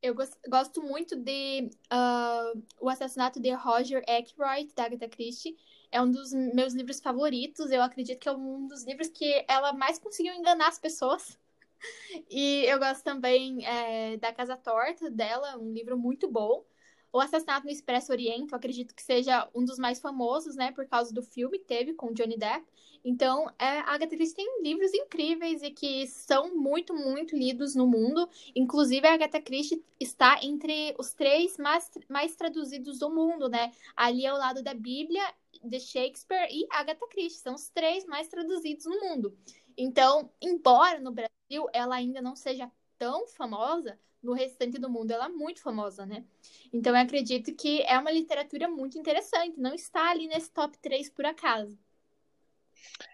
[0.00, 0.14] Eu
[0.48, 5.56] gosto muito de uh, O Assassinato de Roger Ackroyd, da Agatha Christie
[5.90, 7.70] é um dos meus livros favoritos.
[7.70, 11.38] Eu acredito que é um dos livros que ela mais conseguiu enganar as pessoas.
[12.28, 16.64] E eu gosto também é, da Casa Torta dela, um livro muito bom.
[17.12, 20.86] O Assassinato no Expresso Oriente, eu acredito que seja um dos mais famosos, né, por
[20.86, 22.66] causa do filme que teve com Johnny Depp.
[23.04, 27.86] Então, é, a Agatha Christie tem livros incríveis e que são muito, muito lidos no
[27.86, 28.28] mundo.
[28.54, 33.72] Inclusive, a Agatha Christie está entre os três mais, mais traduzidos do mundo, né?
[33.96, 35.22] Ali ao lado da Bíblia,
[35.64, 37.40] de Shakespeare e Agatha Christie.
[37.40, 39.36] São os três mais traduzidos no mundo.
[39.76, 45.26] Então, embora no Brasil ela ainda não seja tão famosa, no restante do mundo ela
[45.26, 46.24] é muito famosa, né?
[46.72, 51.08] Então eu acredito que é uma literatura muito interessante, não está ali nesse top 3
[51.08, 51.78] por acaso.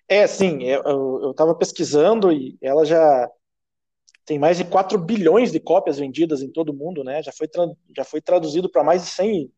[0.08, 3.30] É, sim, eu estava pesquisando e ela já
[4.24, 7.22] tem mais de 4 bilhões de cópias vendidas em todo o mundo, né?
[7.22, 7.48] Já foi,
[7.94, 9.52] já foi traduzido para mais de 100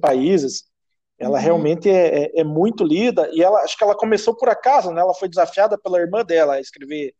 [0.00, 0.71] países.
[1.22, 1.44] Ela uhum.
[1.44, 5.00] realmente é, é, é, muito lida e ela acho que ela começou por acaso, né?
[5.00, 7.14] Ela foi desafiada pela irmã dela a escrever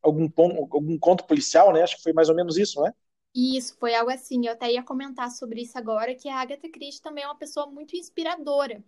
[0.00, 1.82] algum, algum conto policial, né?
[1.82, 2.92] Acho que foi mais ou menos isso, né?
[3.34, 4.46] Isso, foi algo assim.
[4.46, 7.66] Eu até ia comentar sobre isso agora, que a Agatha Christie também é uma pessoa
[7.66, 8.80] muito inspiradora.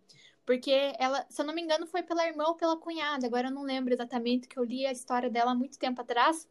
[0.47, 3.27] Porque ela, se eu não me engano, foi pela irmã ou pela cunhada.
[3.27, 6.47] Agora eu não lembro exatamente, que eu li a história dela há muito tempo atrás.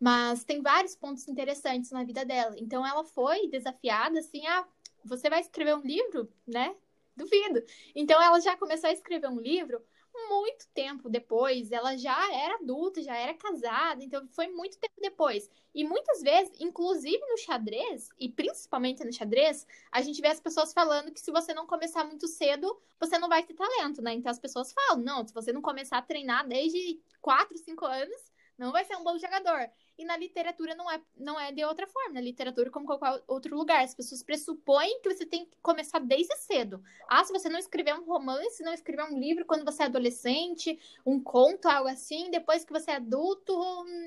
[0.00, 2.54] Mas tem vários pontos interessantes na vida dela.
[2.58, 4.64] Então ela foi desafiada, assim, ah,
[5.04, 6.74] você vai escrever um livro, né?
[7.16, 7.62] Duvido.
[7.94, 9.82] Então ela já começou a escrever um livro
[10.28, 15.50] muito tempo depois, ela já era adulta, já era casada, então foi muito tempo depois.
[15.74, 20.72] E muitas vezes, inclusive no xadrez, e principalmente no xadrez, a gente vê as pessoas
[20.72, 24.12] falando que se você não começar muito cedo, você não vai ter talento, né?
[24.14, 28.32] Então as pessoas falam, não, se você não começar a treinar desde 4, 5 anos,
[28.56, 29.68] não vai ser um bom jogador.
[29.96, 32.14] E na literatura não é, não é de outra forma.
[32.14, 36.34] Na literatura, como qualquer outro lugar, as pessoas pressupõem que você tem que começar desde
[36.36, 36.82] cedo.
[37.08, 40.78] Ah, se você não escrever um romance, não escrever um livro quando você é adolescente,
[41.06, 43.54] um conto, algo assim, depois que você é adulto,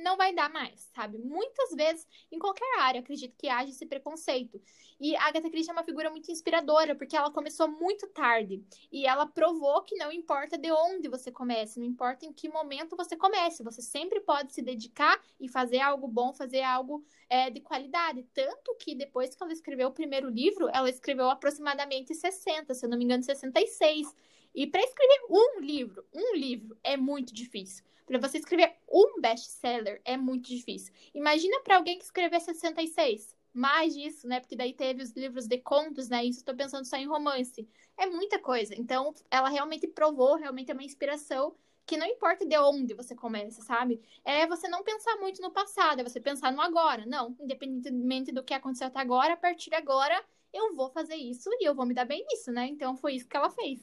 [0.04, 1.18] não vai dar mais, sabe?
[1.18, 4.62] Muitas vezes, em qualquer área, acredito que haja esse preconceito.
[5.00, 8.64] E a Agatha Christie é uma figura muito inspiradora, porque ela começou muito tarde.
[8.92, 12.96] E ela provou que não importa de onde você comece, não importa em que momento
[12.98, 17.62] você comece, você sempre pode se dedicar e fazer algo bom, fazer algo é, de
[17.62, 18.24] qualidade.
[18.34, 22.90] Tanto que depois que ela escreveu o primeiro livro, ela escreveu aproximadamente 60, se eu
[22.90, 24.16] não me engano, 66.
[24.56, 27.84] E para escrever um livro, um livro é muito difícil.
[28.06, 30.94] Para você escrever um best-seller é muito difícil.
[31.14, 34.40] Imagina para alguém que escrever 66 mais disso, né?
[34.40, 36.24] Porque daí teve os livros de contos, né?
[36.24, 37.68] Isso estou pensando só em romance.
[37.98, 38.74] É muita coisa.
[38.76, 41.56] Então, ela realmente provou, realmente é uma inspiração
[41.88, 44.00] que não importa de onde você começa, sabe?
[44.24, 47.06] É você não pensar muito no passado, é você pensar no agora.
[47.06, 50.22] Não, independentemente do que aconteceu até agora, a partir de agora
[50.54, 52.68] eu vou fazer isso e eu vou me dar bem nisso, né?
[52.68, 53.80] Então foi isso que ela fez.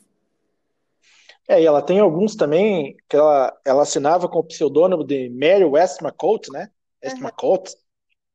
[1.48, 5.64] É, e ela tem alguns também que ela, ela assinava com o pseudônimo de Mary
[5.64, 6.70] Westmacott, né?
[7.02, 7.72] Westmacott.
[7.72, 7.84] Uhum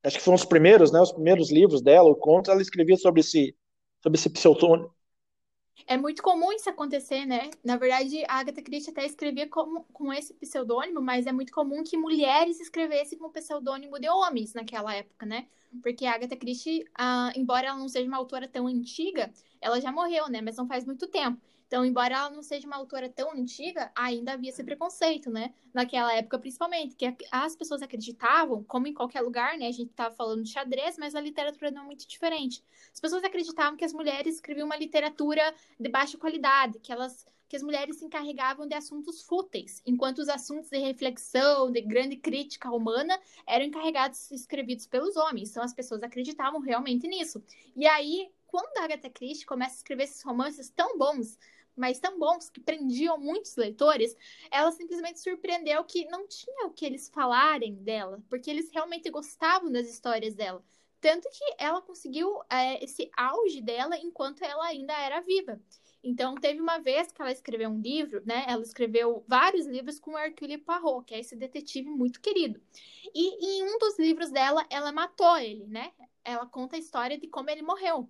[0.03, 3.22] acho que foram os primeiros, né, os primeiros livros dela, o conto, ela escrevia sobre
[3.22, 3.55] esse,
[4.01, 4.93] sobre esse pseudônimo.
[5.88, 7.50] É muito comum isso acontecer, né?
[7.64, 11.84] Na verdade, a Agatha Christie até escrevia com, com esse pseudônimo, mas é muito comum
[11.84, 15.48] que mulheres escrevessem com o pseudônimo de homens naquela época, né?
[15.82, 19.92] Porque a Agatha Christie, ah, embora ela não seja uma autora tão antiga, ela já
[19.92, 20.42] morreu, né?
[20.42, 21.40] Mas não faz muito tempo.
[21.70, 25.53] Então, embora ela não seja uma autora tão antiga, ainda havia esse preconceito, né?
[25.72, 29.67] Naquela época, principalmente, que as pessoas acreditavam, como em qualquer lugar, né?
[29.67, 32.63] A gente estava falando de xadrez, mas a literatura não é muito diferente.
[32.91, 37.55] As pessoas acreditavam que as mulheres escreviam uma literatura de baixa qualidade, que elas que
[37.55, 42.70] as mulheres se encarregavam de assuntos fúteis, enquanto os assuntos de reflexão, de grande crítica
[42.70, 45.49] humana, eram encarregados escrevidos pelos homens.
[45.49, 47.43] Então as pessoas acreditavam realmente nisso.
[47.76, 51.39] E aí, quando a Agatha Christie começa a escrever esses romances tão bons,
[51.80, 54.16] mas tão bons que prendiam muitos leitores,
[54.52, 59.72] ela simplesmente surpreendeu que não tinha o que eles falarem dela, porque eles realmente gostavam
[59.72, 60.64] das histórias dela.
[61.00, 65.60] Tanto que ela conseguiu é, esse auge dela enquanto ela ainda era viva.
[66.04, 68.46] Então, teve uma vez que ela escreveu um livro, né?
[68.48, 72.62] Ela escreveu vários livros com Hercule Poirot, que é esse detetive muito querido.
[73.14, 75.92] E em um dos livros dela, ela matou ele, né?
[76.24, 78.10] Ela conta a história de como ele morreu.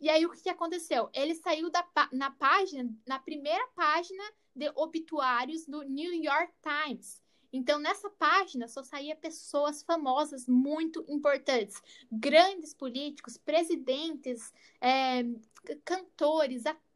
[0.00, 1.10] E aí o que aconteceu?
[1.12, 4.22] Ele saiu da, na página, na primeira página
[4.54, 7.20] de obituários do New York Times.
[7.52, 11.80] Então, nessa página só saía pessoas famosas muito importantes,
[12.12, 15.22] grandes políticos, presidentes, é,
[15.84, 16.87] cantores, atores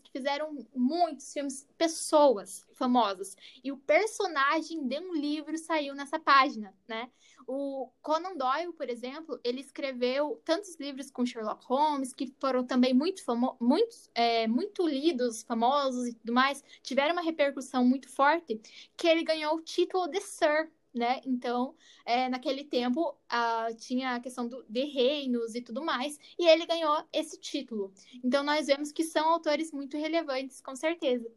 [0.00, 3.36] que fizeram muitos filmes, pessoas famosas.
[3.62, 7.10] E o personagem de um livro saiu nessa página, né?
[7.46, 12.94] O Conan Doyle, por exemplo, ele escreveu tantos livros com Sherlock Holmes, que foram também
[12.94, 18.60] muito, famo muito, é, muito lidos, famosos e tudo mais, tiveram uma repercussão muito forte,
[18.96, 21.20] que ele ganhou o título de Sir, né?
[21.24, 21.74] Então,
[22.04, 26.66] é, naquele tempo, uh, tinha a questão do, de reinos e tudo mais, e ele
[26.66, 27.92] ganhou esse título.
[28.24, 31.30] Então, nós vemos que são autores muito relevantes, com certeza.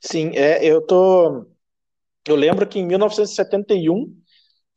[0.00, 1.46] Sim, é, eu tô.
[2.26, 4.20] Eu lembro que em 1971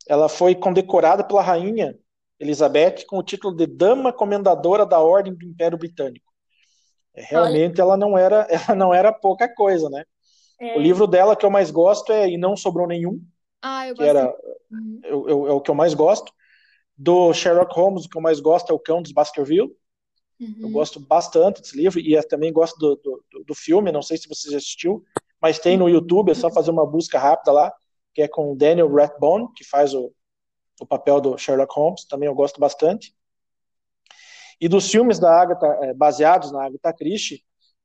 [0.06, 1.98] ela foi condecorada pela rainha
[2.38, 6.32] Elizabeth com o título de Dama Comendadora da Ordem do Império Britânico.
[7.14, 10.04] É, realmente ela não era, ela não era pouca coisa, né?
[10.58, 10.76] É.
[10.76, 13.20] O livro dela que eu mais gosto é E Não Sobrou Nenhum,
[13.62, 14.26] ah, eu que era
[14.70, 15.00] uhum.
[15.04, 16.32] eu, eu, é o que eu mais gosto.
[16.96, 19.74] Do Sherlock Holmes, o que eu mais gosto é O Cão dos Baskerville.
[20.40, 20.56] Uhum.
[20.60, 24.28] Eu gosto bastante desse livro e também gosto do, do, do, filme, não sei se
[24.28, 25.04] você já assistiu,
[25.40, 27.72] mas tem no YouTube, é só fazer uma busca rápida lá,
[28.14, 30.10] que é com o Daniel Rathbone, que faz o,
[30.80, 33.14] o papel do Sherlock Holmes, também eu gosto bastante.
[34.58, 37.44] E dos filmes da Agatha, é, baseados na Agatha Christie,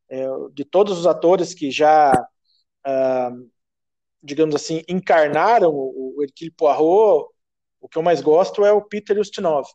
[0.10, 2.12] é, de todos os atores que já,
[2.86, 3.32] ah,
[4.26, 7.30] digamos assim, encarnaram o, o Hercule Poirot,
[7.80, 9.68] o que eu mais gosto é o Peter Ustinov.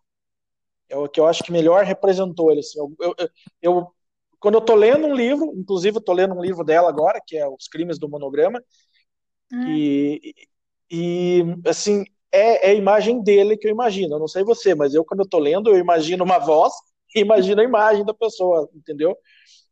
[0.88, 2.60] É o que eu acho que melhor representou ele.
[2.60, 3.28] Assim, eu, eu,
[3.62, 3.94] eu
[4.40, 7.46] quando eu estou lendo um livro, inclusive estou lendo um livro dela agora, que é
[7.46, 8.60] Os Crimes do Monograma,
[9.52, 9.68] ah.
[9.68, 10.34] E,
[10.90, 14.14] e, assim, é, é, a imagem dele que eu imagino.
[14.14, 16.72] Eu não sei você, mas eu, quando eu tô lendo, eu imagino uma voz
[17.14, 19.16] e imagino a imagem da pessoa, entendeu?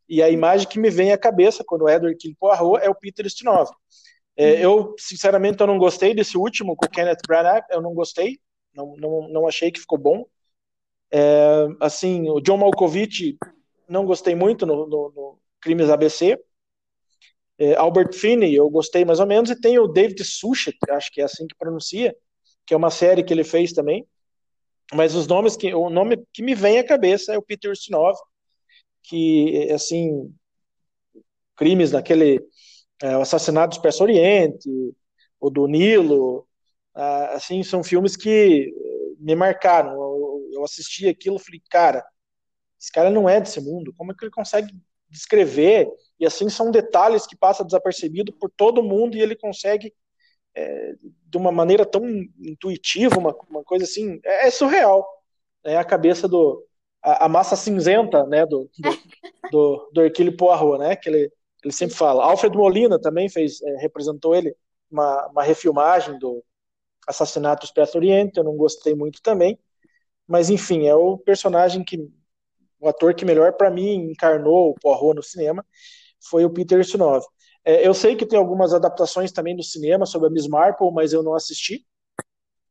[0.07, 2.95] E a imagem que me vem à cabeça quando o Edward King Poirot é o
[2.95, 3.69] Peter Ustinov.
[4.41, 8.39] É, eu, sinceramente, eu não gostei desse último com o Kenneth Branagh, eu não gostei,
[8.73, 10.25] não, não, não achei que ficou bom.
[11.11, 13.37] É, assim, o John Malkovich,
[13.89, 16.39] não gostei muito no, no, no Crimes ABC,
[17.57, 21.19] é, Albert Finney, eu gostei mais ou menos, e tem o David Suchet, acho que
[21.19, 22.15] é assim que pronuncia,
[22.65, 24.07] que é uma série que ele fez também.
[24.93, 28.17] Mas os nomes que o nome que me vem à cabeça é o Peter Ustinov,
[29.03, 30.33] que assim
[31.57, 32.41] crimes naquele
[33.01, 34.69] é, o assassinato do Expresso Oriente,
[35.39, 36.47] o do Nilo,
[36.93, 38.73] ah, assim são filmes que
[39.19, 39.93] me marcaram.
[39.93, 42.05] Eu, eu assisti aquilo, e falei, cara,
[42.79, 43.93] esse cara não é desse mundo.
[43.97, 44.73] Como é que ele consegue
[45.09, 45.89] descrever?
[46.19, 49.93] E assim são detalhes que passam desapercebido por todo mundo e ele consegue
[50.55, 50.93] é,
[51.25, 52.03] de uma maneira tão
[52.39, 55.07] intuitiva, uma, uma coisa assim, é, é surreal.
[55.63, 56.65] É a cabeça do
[57.01, 58.89] a, a, massa cinzenta, né, do do,
[59.51, 61.31] do, do Hercule Poirot, né, que ele
[61.63, 62.23] ele sempre fala.
[62.23, 64.55] Alfred Molina também fez é, representou ele
[64.89, 66.43] uma, uma refilmagem do
[67.07, 69.57] Assassinato do Expresso Oriente, eu não gostei muito também,
[70.27, 71.97] mas enfim, é o personagem que
[72.79, 75.65] o ator que melhor para mim encarnou o Poirot no cinema
[76.21, 77.25] foi o Peter Ustinov.
[77.65, 81.13] É, eu sei que tem algumas adaptações também no cinema sobre a Miss Marple, mas
[81.13, 81.85] eu não assisti.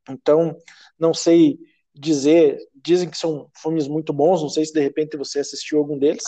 [0.08, 0.56] Então,
[0.98, 1.58] não sei
[1.94, 2.58] dizer.
[2.74, 6.24] Dizem que são filmes muito bons, não sei se de repente você assistiu algum deles.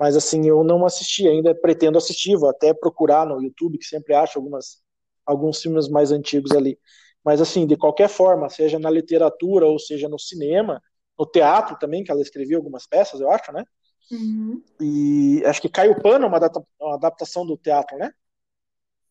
[0.00, 4.14] Mas assim, eu não assisti ainda, pretendo assistir, vou até procurar no YouTube, que sempre
[4.14, 4.82] acho algumas,
[5.26, 6.78] alguns filmes mais antigos ali.
[7.22, 10.82] Mas assim, de qualquer forma, seja na literatura ou seja no cinema,
[11.18, 13.62] no teatro também, que ela escreveu algumas peças, eu acho, né?
[14.10, 14.62] Uhum.
[14.80, 16.40] E acho que Caio Pano é uma,
[16.80, 18.10] uma adaptação do teatro, né?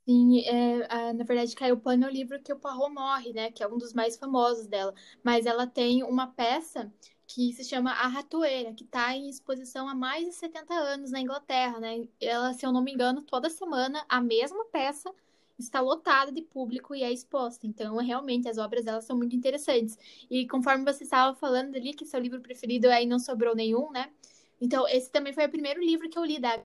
[0.08, 3.52] Sim, é, na verdade, Caio Pano é o livro que o Parro morre, né?
[3.52, 4.92] Que é um dos mais famosos dela.
[5.24, 6.92] Mas ela tem uma peça
[7.30, 11.22] que se chama A Ratoeira, que está em exposição há mais de 70 anos na
[11.22, 12.08] Inglaterra, né?
[12.20, 15.14] Ela, se eu não me engano, toda semana a mesma peça
[15.58, 17.68] está lotada de público e é exposta.
[17.68, 19.96] Então, realmente, as obras elas são muito interessantes.
[20.30, 24.12] E conforme você estava falando ali, que seu livro preferido aí não sobrou nenhum, né?
[24.60, 26.60] Então, esse também foi o primeiro livro que eu li da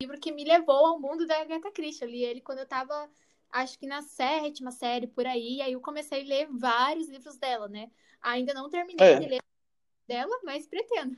[0.00, 2.04] livro que me levou ao mundo da Agatha Christie.
[2.04, 3.08] Eu li ele quando eu estava,
[3.52, 5.56] acho que na sétima série, por aí.
[5.56, 7.90] E aí eu comecei a ler vários livros dela, né?
[8.24, 9.20] Ainda não terminei é.
[9.20, 9.42] de ler
[10.08, 11.16] dela, mas pretendo.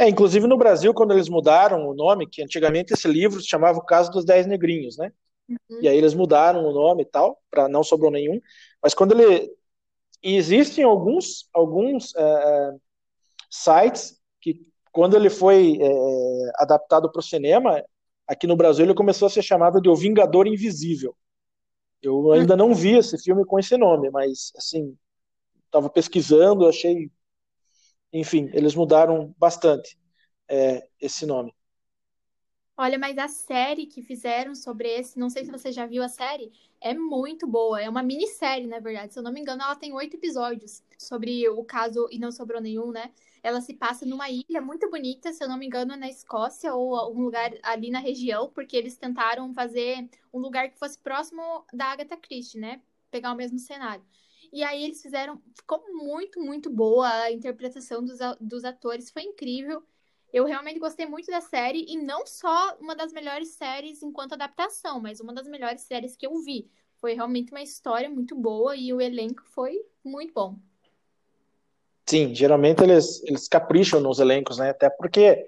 [0.00, 3.78] É, inclusive no Brasil, quando eles mudaram o nome, que antigamente esse livro se chamava
[3.78, 5.12] O Caso dos Dez Negrinhos, né?
[5.46, 5.80] Uhum.
[5.82, 8.40] E aí eles mudaram o nome e tal, para não sobrou nenhum.
[8.82, 9.52] Mas quando ele.
[10.22, 12.70] E existem alguns, alguns é,
[13.50, 17.84] sites que, quando ele foi é, adaptado para o cinema,
[18.26, 21.14] aqui no Brasil ele começou a ser chamado de O Vingador Invisível.
[22.02, 24.96] Eu ainda não vi esse filme com esse nome, mas, assim,
[25.66, 27.10] estava pesquisando, achei
[28.12, 29.98] enfim, eles mudaram bastante
[30.48, 31.54] é, esse nome.
[32.82, 36.08] Olha, mas a série que fizeram sobre esse, não sei se você já viu a
[36.08, 37.80] série, é muito boa.
[37.80, 39.12] É uma minissérie, na verdade.
[39.12, 42.60] Se eu não me engano, ela tem oito episódios sobre o caso e não sobrou
[42.60, 43.12] nenhum, né?
[43.40, 46.96] Ela se passa numa ilha muito bonita, se eu não me engano, na Escócia ou
[46.96, 51.84] algum lugar ali na região, porque eles tentaram fazer um lugar que fosse próximo da
[51.92, 52.82] Agatha Christie, né?
[53.12, 54.04] Pegar o mesmo cenário.
[54.52, 55.40] E aí eles fizeram.
[55.54, 57.08] Ficou muito, muito boa.
[57.08, 59.84] A interpretação dos, dos atores foi incrível.
[60.32, 61.84] Eu realmente gostei muito da série.
[61.88, 66.26] E não só uma das melhores séries enquanto adaptação, mas uma das melhores séries que
[66.26, 66.70] eu vi.
[67.00, 70.56] Foi realmente uma história muito boa e o elenco foi muito bom.
[72.06, 74.70] Sim, geralmente eles, eles capricham nos elencos, né?
[74.70, 75.44] Até porque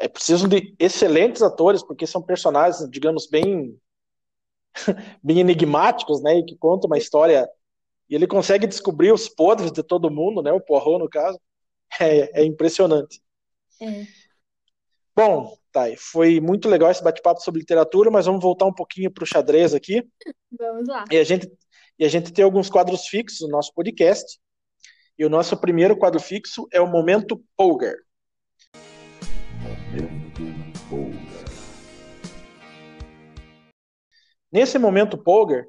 [0.00, 3.78] é preciso de excelentes atores, porque são personagens, digamos, bem,
[5.22, 6.38] bem enigmáticos, né?
[6.38, 7.48] E que contam uma história
[8.08, 10.52] e ele consegue descobrir os podres de todo mundo, né?
[10.52, 11.40] O Poirot, no caso.
[12.00, 13.20] É, é impressionante.
[13.82, 14.06] É.
[15.16, 19.24] Bom, Thay, foi muito legal esse bate-papo sobre literatura, mas vamos voltar um pouquinho para
[19.24, 20.08] o xadrez aqui.
[20.56, 21.04] Vamos lá.
[21.10, 21.50] E a, gente,
[21.98, 24.38] e a gente tem alguns quadros fixos no nosso podcast.
[25.18, 27.96] E o nosso primeiro quadro fixo é o Momento Polgar.
[29.60, 30.42] Momento
[30.88, 31.42] Polgar.
[34.50, 35.64] Nesse Momento Polgar,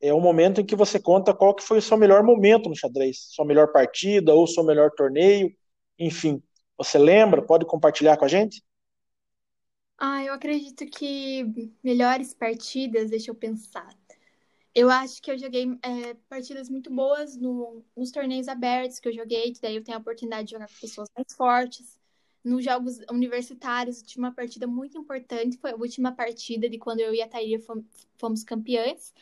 [0.00, 2.76] é o momento em que você conta qual que foi o seu melhor momento no
[2.76, 5.54] xadrez, sua melhor partida ou seu melhor torneio,
[5.98, 6.42] enfim.
[6.80, 7.42] Você lembra?
[7.42, 8.64] Pode compartilhar com a gente?
[9.98, 11.44] Ah, eu acredito que
[11.84, 13.94] melhores partidas, deixa eu pensar.
[14.74, 19.12] Eu acho que eu joguei é, partidas muito boas no, nos torneios abertos que eu
[19.12, 21.98] joguei, que daí eu tenho a oportunidade de jogar com pessoas mais fortes.
[22.42, 27.14] Nos jogos universitários, tive uma partida muito importante, foi a última partida de quando eu
[27.14, 27.62] e a Thaíra
[28.18, 29.12] fomos campeãs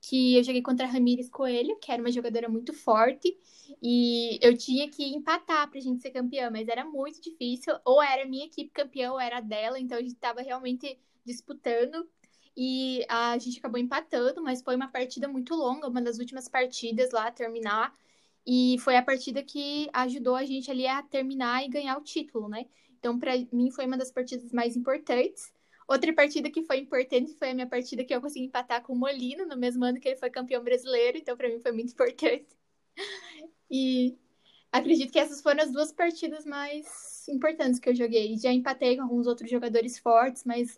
[0.00, 3.36] que eu joguei contra a Ramires Coelho, que era uma jogadora muito forte,
[3.82, 8.26] e eu tinha que empatar pra gente ser campeã, mas era muito difícil, ou era
[8.26, 12.08] minha equipe campeã, ou era dela, então a gente tava realmente disputando,
[12.56, 17.12] e a gente acabou empatando, mas foi uma partida muito longa, uma das últimas partidas
[17.12, 17.94] lá a terminar,
[18.46, 22.48] e foi a partida que ajudou a gente ali a terminar e ganhar o título,
[22.48, 22.66] né?
[22.98, 25.52] Então, para mim, foi uma das partidas mais importantes.
[25.88, 28.96] Outra partida que foi importante foi a minha partida que eu consegui empatar com o
[28.96, 32.46] Molino no mesmo ano que ele foi campeão brasileiro, então para mim foi muito importante.
[33.70, 34.16] E
[34.72, 38.34] acredito que essas foram as duas partidas mais importantes que eu joguei.
[38.38, 40.74] Já empatei com alguns outros jogadores fortes, mas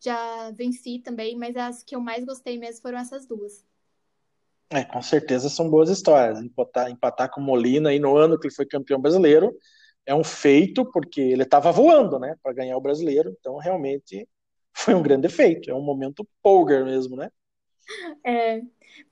[0.00, 3.64] já venci também, mas as que eu mais gostei mesmo foram essas duas.
[4.70, 6.40] É, com certeza são boas histórias.
[6.40, 9.56] Empatar, empatar com Molina aí no ano que ele foi campeão brasileiro
[10.04, 13.32] é um feito, porque ele estava voando, né, para ganhar o brasileiro.
[13.38, 14.26] Então, realmente
[14.74, 15.70] foi um grande feito.
[15.70, 17.30] É um momento polgar mesmo, né?
[18.24, 18.62] É,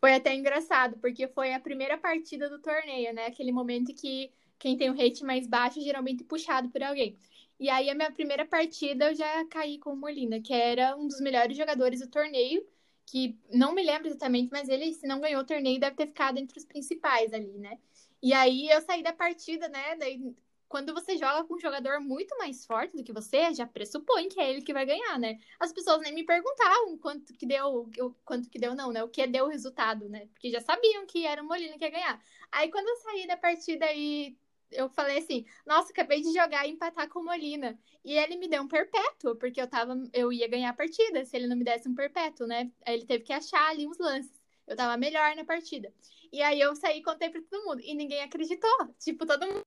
[0.01, 3.27] foi até engraçado, porque foi a primeira partida do torneio, né?
[3.27, 7.17] Aquele momento que quem tem o rate mais baixo geralmente puxado por alguém.
[7.59, 11.07] E aí, a minha primeira partida, eu já caí com o Molina, que era um
[11.07, 12.65] dos melhores jogadores do torneio,
[13.07, 16.39] que não me lembro exatamente, mas ele, se não ganhou o torneio, deve ter ficado
[16.39, 17.79] entre os principais ali, né?
[18.23, 19.97] E aí, eu saí da partida, né?
[19.97, 20.35] Daí,
[20.71, 24.41] quando você joga com um jogador muito mais forte do que você, já pressupõe que
[24.41, 25.41] é ele que vai ganhar, né?
[25.59, 27.91] As pessoas nem me perguntavam quanto que deu,
[28.25, 29.03] quanto que deu não, né?
[29.03, 30.29] O que deu o resultado, né?
[30.29, 32.23] Porque já sabiam que era o Molina que ia ganhar.
[32.53, 34.39] Aí quando eu saí da partida e
[34.71, 37.77] eu falei assim, nossa, acabei de jogar e empatar com o Molina.
[38.05, 41.37] E ele me deu um perpétuo, porque eu tava, eu ia ganhar a partida, se
[41.37, 42.71] ele não me desse um perpétuo, né?
[42.87, 44.41] Aí ele teve que achar ali uns lances.
[44.69, 45.93] Eu tava melhor na partida.
[46.33, 47.81] E aí eu saí e contei pra todo mundo.
[47.83, 48.71] E ninguém acreditou.
[49.01, 49.63] Tipo, todo mundo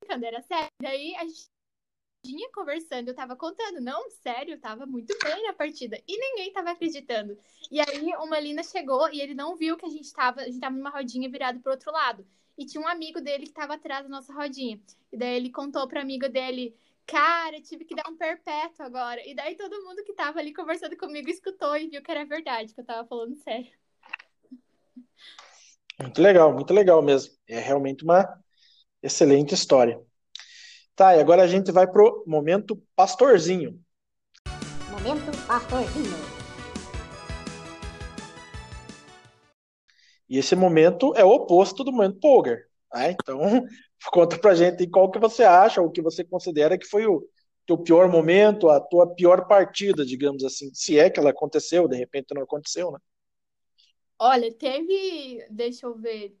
[0.00, 0.68] brincando, era sério.
[0.82, 1.48] Daí a gente
[2.24, 6.00] vinha conversando, eu tava contando, não, sério, eu tava muito bem na partida.
[6.06, 7.38] E ninguém tava acreditando.
[7.70, 10.60] E aí o Molina chegou e ele não viu que a gente tava, a gente
[10.60, 12.26] tava numa rodinha virado pro outro lado
[12.58, 14.80] e tinha um amigo dele que estava atrás da nossa rodinha.
[15.12, 16.76] E daí ele contou para amigo dele,
[17.06, 19.26] cara, tive que dar um perpétuo agora.
[19.26, 22.74] E daí todo mundo que estava ali conversando comigo escutou e viu que era verdade,
[22.74, 23.72] que eu estava falando sério.
[25.98, 27.34] Muito legal, muito legal mesmo.
[27.46, 28.42] É realmente uma
[29.02, 30.00] excelente história.
[30.94, 33.80] Tá, e agora a gente vai pro momento pastorzinho.
[34.90, 36.40] Momento pastorzinho.
[40.28, 42.68] E esse momento é o oposto do momento poker.
[42.94, 43.12] Né?
[43.12, 43.40] Então,
[44.12, 47.26] conta pra gente qual que você acha, ou o que você considera que foi o
[47.66, 51.96] teu pior momento, a tua pior partida, digamos assim, se é que ela aconteceu, de
[51.96, 52.98] repente não aconteceu, né?
[54.18, 56.36] Olha, teve, deixa eu ver,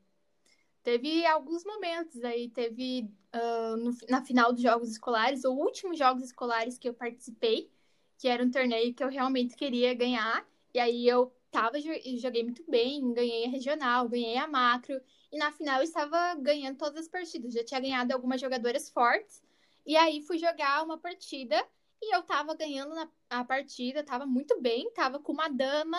[0.82, 6.24] teve alguns momentos aí, teve uh, no, na final dos Jogos Escolares, ou últimos Jogos
[6.24, 7.70] Escolares que eu participei,
[8.18, 12.64] que era um torneio que eu realmente queria ganhar, e aí eu tava, joguei muito
[12.68, 15.00] bem, ganhei a regional, ganhei a macro,
[15.32, 17.52] e na final eu estava ganhando todas as partidas.
[17.52, 19.42] Já tinha ganhado algumas jogadoras fortes,
[19.86, 21.56] e aí fui jogar uma partida
[22.02, 25.98] e eu tava ganhando na, a partida, tava muito bem, tava com uma dama,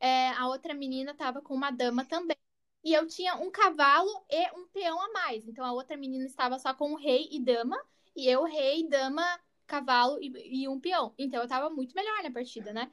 [0.00, 2.36] é, a outra menina tava com uma dama também.
[2.84, 5.46] E eu tinha um cavalo e um peão a mais.
[5.46, 7.80] Então a outra menina estava só com o rei e dama,
[8.16, 9.22] e eu, rei, dama,
[9.66, 11.14] cavalo e, e um peão.
[11.16, 12.90] Então eu tava muito melhor na partida, né?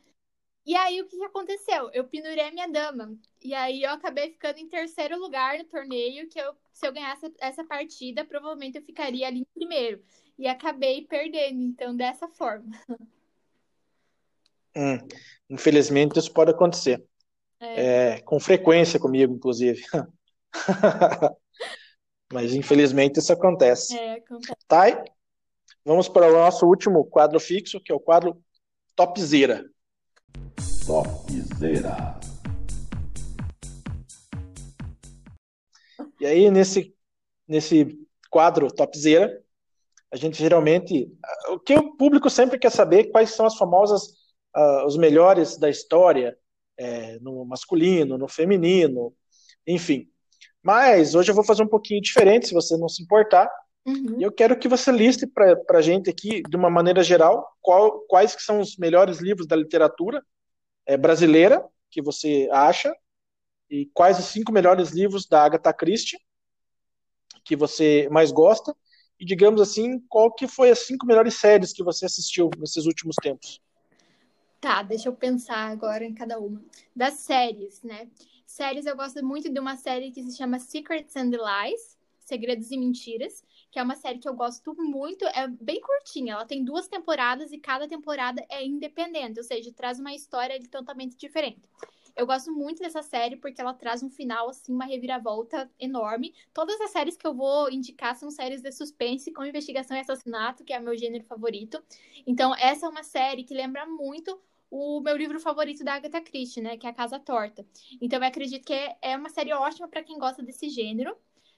[0.66, 1.90] E aí, o que, que aconteceu?
[1.94, 3.18] Eu pendurei a minha dama.
[3.44, 7.34] E aí, eu acabei ficando em terceiro lugar no torneio, que eu, se eu ganhasse
[7.40, 10.04] essa partida, provavelmente eu ficaria ali em primeiro.
[10.38, 12.70] E acabei perdendo, então, dessa forma.
[14.76, 15.00] Hum,
[15.50, 17.04] infelizmente, isso pode acontecer.
[17.62, 18.14] É.
[18.16, 19.82] É, com frequência comigo, inclusive.
[22.32, 23.98] Mas, infelizmente, isso acontece.
[23.98, 24.56] É, acontece.
[24.68, 25.04] Tá?
[25.84, 28.42] Vamos para o nosso último quadro fixo, que é o quadro
[28.96, 29.66] Topzera.
[30.86, 32.20] Topzera.
[36.20, 36.96] E aí, nesse,
[37.48, 37.98] nesse
[38.30, 39.42] quadro Topzera,
[40.12, 41.12] a gente geralmente.
[41.50, 44.08] O que o público sempre quer saber quais são as famosas,
[44.56, 46.38] uh, os melhores da história,
[46.80, 49.14] é, no masculino, no feminino,
[49.68, 50.10] enfim.
[50.64, 53.50] Mas hoje eu vou fazer um pouquinho diferente, se você não se importar.
[53.86, 54.18] Uhum.
[54.18, 58.00] E eu quero que você liste para a gente aqui, de uma maneira geral, qual,
[58.08, 60.24] quais que são os melhores livros da literatura
[60.86, 62.96] é, brasileira que você acha
[63.70, 66.20] e quais os cinco melhores livros da Agatha Christie
[67.44, 68.76] que você mais gosta
[69.20, 73.16] e digamos assim qual que foi as cinco melhores séries que você assistiu nesses últimos
[73.22, 73.60] tempos.
[74.60, 76.62] Tá, deixa eu pensar agora em cada uma.
[76.94, 78.10] Das séries, né?
[78.46, 82.78] Séries eu gosto muito de uma série que se chama Secrets and Lies, Segredos e
[82.78, 86.88] Mentiras, que é uma série que eu gosto muito, é bem curtinha, ela tem duas
[86.88, 91.62] temporadas e cada temporada é independente, ou seja, traz uma história totalmente diferente.
[92.16, 96.34] Eu gosto muito dessa série porque ela traz um final, assim, uma reviravolta enorme.
[96.54, 100.64] Todas as séries que eu vou indicar são séries de suspense com investigação e assassinato,
[100.64, 101.84] que é meu gênero favorito.
[102.26, 104.40] Então, essa é uma série que lembra muito
[104.70, 107.66] o meu livro favorito da Agatha Christie, né, que é A Casa Torta.
[108.02, 111.16] Então, eu acredito que é uma série ótima para quem gosta desse gênero.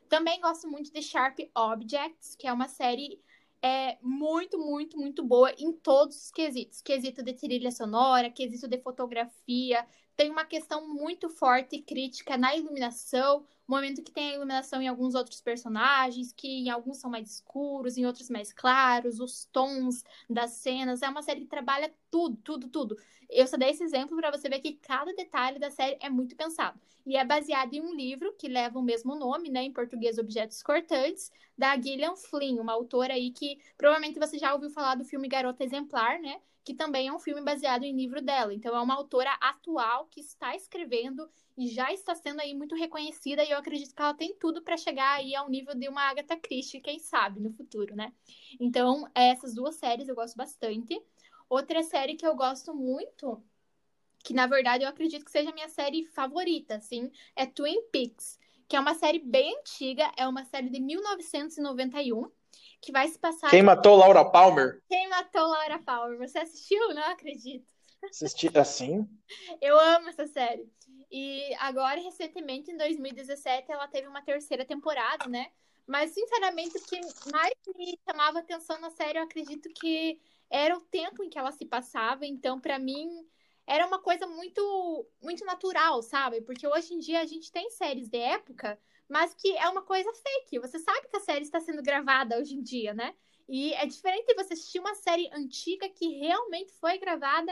[0.08, 3.20] Também gosto muito de Sharp Objects, que é uma série
[3.62, 6.82] é muito, muito, muito boa em todos os quesitos.
[6.82, 9.86] Quesito de trilha sonora, quesito de fotografia.
[10.16, 14.88] Tem uma questão muito forte e crítica na iluminação, momento que tem a iluminação em
[14.88, 20.04] alguns outros personagens, que em alguns são mais escuros, em outros mais claros, os tons
[20.30, 21.02] das cenas.
[21.02, 22.98] É uma série que trabalha tudo, tudo, tudo.
[23.30, 26.36] Eu só dei esse exemplo para você ver que cada detalhe da série é muito
[26.36, 26.80] pensado.
[27.06, 30.62] E é baseado em um livro que leva o mesmo nome, né, em português Objetos
[30.62, 35.28] Cortantes, da Gillian Flynn, uma autora aí que provavelmente você já ouviu falar do filme
[35.28, 36.40] Garota Exemplar, né?
[36.64, 38.54] Que também é um filme baseado em livro dela.
[38.54, 43.44] Então é uma autora atual que está escrevendo e já está sendo aí muito reconhecida
[43.44, 46.38] e eu acredito que ela tem tudo para chegar aí ao nível de uma Agatha
[46.38, 48.14] Christie, quem sabe, no futuro, né?
[48.60, 51.02] Então, essas duas séries eu gosto bastante.
[51.50, 53.44] Outra série que eu gosto muito,
[54.24, 58.40] que na verdade eu acredito que seja a minha série favorita, assim, é Twin Peaks,
[58.68, 62.32] que é uma série bem antiga, é uma série de 1991,
[62.82, 63.50] que vai se passar.
[63.50, 64.82] Quem matou Laura Palmer?
[64.90, 66.18] Quem matou Laura Palmer?
[66.18, 66.94] Você assistiu?
[66.94, 67.72] Não acredito.
[68.04, 69.08] Assisti assim?
[69.62, 70.68] Eu amo essa série.
[71.12, 75.52] E agora, recentemente, em 2017, ela teve uma terceira temporada, né?
[75.86, 77.00] Mas, sinceramente, o que
[77.32, 80.20] mais me chamava atenção na série, eu acredito que
[80.50, 82.26] era o tempo em que ela se passava.
[82.26, 83.08] Então, para mim,
[83.68, 86.42] era uma coisa muito, muito natural, sabe?
[86.42, 88.80] Porque hoje em dia a gente tem séries de época,
[89.12, 90.60] mas que é uma coisa fake.
[90.60, 93.14] Você sabe que a série está sendo gravada hoje em dia, né?
[93.48, 97.52] E é diferente você assistir uma série antiga que realmente foi gravada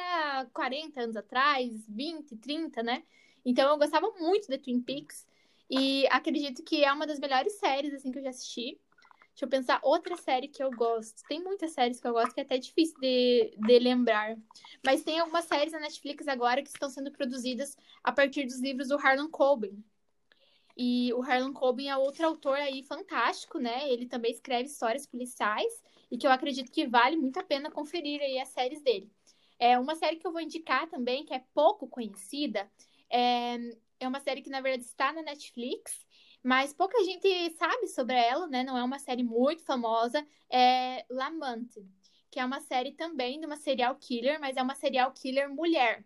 [0.53, 3.03] 40 anos atrás, 20, 30, né?
[3.43, 5.27] Então eu gostava muito de Twin Peaks
[5.69, 8.79] e acredito que é uma das melhores séries assim que eu já assisti.
[9.31, 11.23] Deixa eu pensar outra série que eu gosto.
[11.27, 14.37] Tem muitas séries que eu gosto que é até difícil de, de lembrar.
[14.85, 18.87] Mas tem algumas séries na Netflix agora que estão sendo produzidas a partir dos livros
[18.87, 19.83] do Harlan Coben.
[20.81, 23.91] E o Harlan Coben é outro autor aí fantástico, né?
[23.91, 25.73] Ele também escreve histórias policiais
[26.09, 29.11] e que eu acredito que vale muito a pena conferir aí as séries dele.
[29.59, 32.71] É uma série que eu vou indicar também, que é pouco conhecida,
[33.09, 33.57] é,
[33.99, 36.07] é uma série que na verdade está na Netflix
[36.43, 38.63] mas pouca gente sabe sobre ela, né?
[38.63, 40.25] Não é uma série muito famosa.
[40.49, 41.85] É Lamante,
[42.31, 46.05] que é uma série também de uma serial killer, mas é uma serial killer mulher.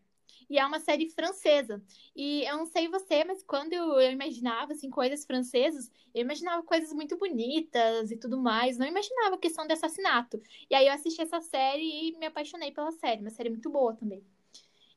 [0.49, 1.81] E é uma série francesa.
[2.15, 6.93] E eu não sei você, mas quando eu, imaginava assim, coisas francesas, eu imaginava coisas
[6.93, 8.77] muito bonitas e tudo mais.
[8.77, 10.41] Não imaginava a questão de assassinato.
[10.69, 13.21] E aí eu assisti essa série e me apaixonei pela série.
[13.21, 14.23] Uma série muito boa também.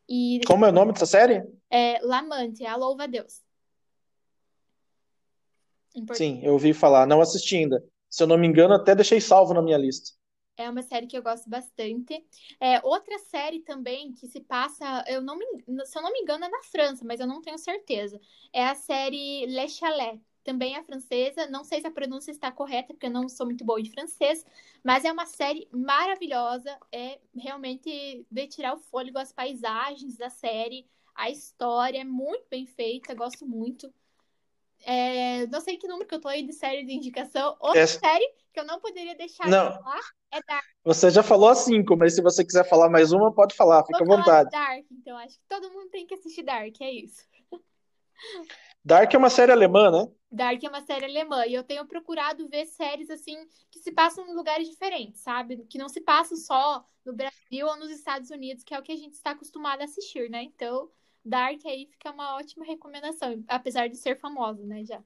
[0.09, 0.41] E...
[0.47, 1.45] Como é o nome dessa série?
[1.71, 3.45] É Lamante, a Louva a Deus.
[6.13, 7.83] Sim, eu ouvi falar, não assisti ainda.
[8.09, 10.13] Se eu não me engano, até deixei salvo na minha lista.
[10.57, 12.25] É uma série que eu gosto bastante.
[12.59, 15.45] É, outra série também que se passa, eu não me,
[15.85, 18.19] se eu não me engano, é na França, mas eu não tenho certeza.
[18.53, 20.21] É a série Le Chalet.
[20.43, 21.49] Também é francesa.
[21.49, 24.47] Não sei se a pronúncia está correta, porque eu não sou muito boa em francês.
[24.83, 26.79] Mas é uma série maravilhosa.
[26.91, 30.87] É realmente de tirar o fôlego, as paisagens da série.
[31.15, 33.93] A história é muito bem feita, gosto muito.
[34.85, 37.57] É, não sei que número que eu tô aí de série de indicação.
[37.59, 37.99] Outra Essa...
[37.99, 39.71] série que eu não poderia deixar não.
[39.71, 40.01] de falar
[40.37, 40.65] é Dark.
[40.85, 44.07] Você já falou cinco, mas se você quiser falar mais uma, pode falar, fica à
[44.07, 44.51] vontade.
[44.51, 47.23] Dark, então acho que todo mundo tem que assistir Dark, é isso.
[48.85, 50.13] Dark é uma série alemã, né?
[50.31, 53.37] Dark é uma série alemã e eu tenho procurado ver séries assim
[53.71, 55.65] que se passam em lugares diferentes, sabe?
[55.69, 58.93] Que não se passam só no Brasil ou nos Estados Unidos, que é o que
[58.93, 60.43] a gente está acostumado a assistir, né?
[60.43, 60.91] Então,
[61.25, 65.03] Dark aí fica uma ótima recomendação, apesar de ser famosa, né, já.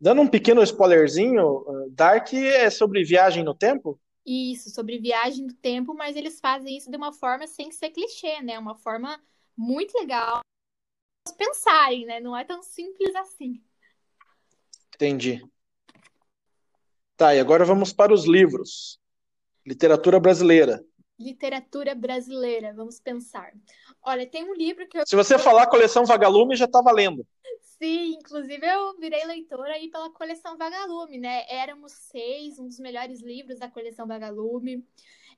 [0.00, 4.00] Dando um pequeno spoilerzinho, Dark é sobre viagem no tempo?
[4.24, 8.40] Isso, sobre viagem no tempo, mas eles fazem isso de uma forma sem ser clichê,
[8.42, 8.58] né?
[8.58, 9.20] Uma forma
[9.56, 10.40] muito legal
[11.36, 12.20] pensarem, né?
[12.20, 13.62] Não é tão simples assim.
[14.94, 15.44] Entendi.
[17.16, 18.98] Tá, e agora vamos para os livros.
[19.66, 20.82] Literatura brasileira
[21.18, 23.52] literatura brasileira, vamos pensar.
[24.02, 25.02] Olha, tem um livro que eu.
[25.06, 27.26] Se você falar coleção Vagalume, já tá valendo.
[27.78, 31.44] Sim, inclusive eu virei leitora aí pela coleção Vagalume, né?
[31.48, 34.84] Éramos seis, um dos melhores livros da coleção Vagalume.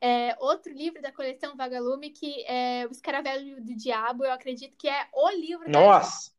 [0.01, 4.89] É, outro livro da coleção Vagalume, que é O Escaravelho do Diabo, eu acredito que
[4.89, 6.33] é o livro Nossa!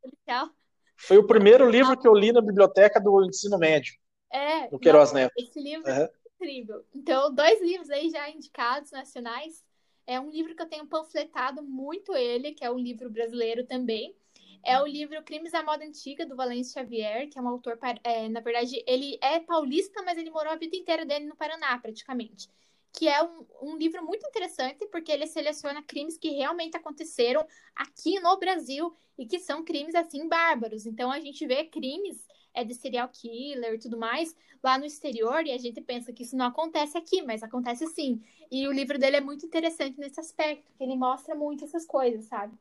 [0.97, 3.93] Foi o primeiro livro que eu li na biblioteca do ensino médio.
[4.31, 4.67] É.
[4.69, 5.33] Do Queiroz Neto.
[5.37, 6.07] Esse livro uhum
[6.41, 6.83] incrível.
[6.93, 9.63] Então, dois livros aí já indicados nacionais.
[10.07, 14.15] É um livro que eu tenho panfletado muito ele, que é um livro brasileiro também.
[14.63, 18.29] É o livro Crimes da Moda Antiga, do Valêncio Xavier, que é um autor, é,
[18.29, 22.49] na verdade, ele é paulista, mas ele morou a vida inteira dele no Paraná, praticamente.
[22.93, 27.45] Que é um, um livro muito interessante, porque ele seleciona crimes que realmente aconteceram
[27.75, 30.85] aqui no Brasil e que são crimes, assim, bárbaros.
[30.85, 35.45] Então, a gente vê crimes é de serial killer e tudo mais, lá no exterior,
[35.45, 38.21] e a gente pensa que isso não acontece aqui, mas acontece sim.
[38.51, 42.25] E o livro dele é muito interessante nesse aspecto, que ele mostra muito essas coisas,
[42.25, 42.53] sabe?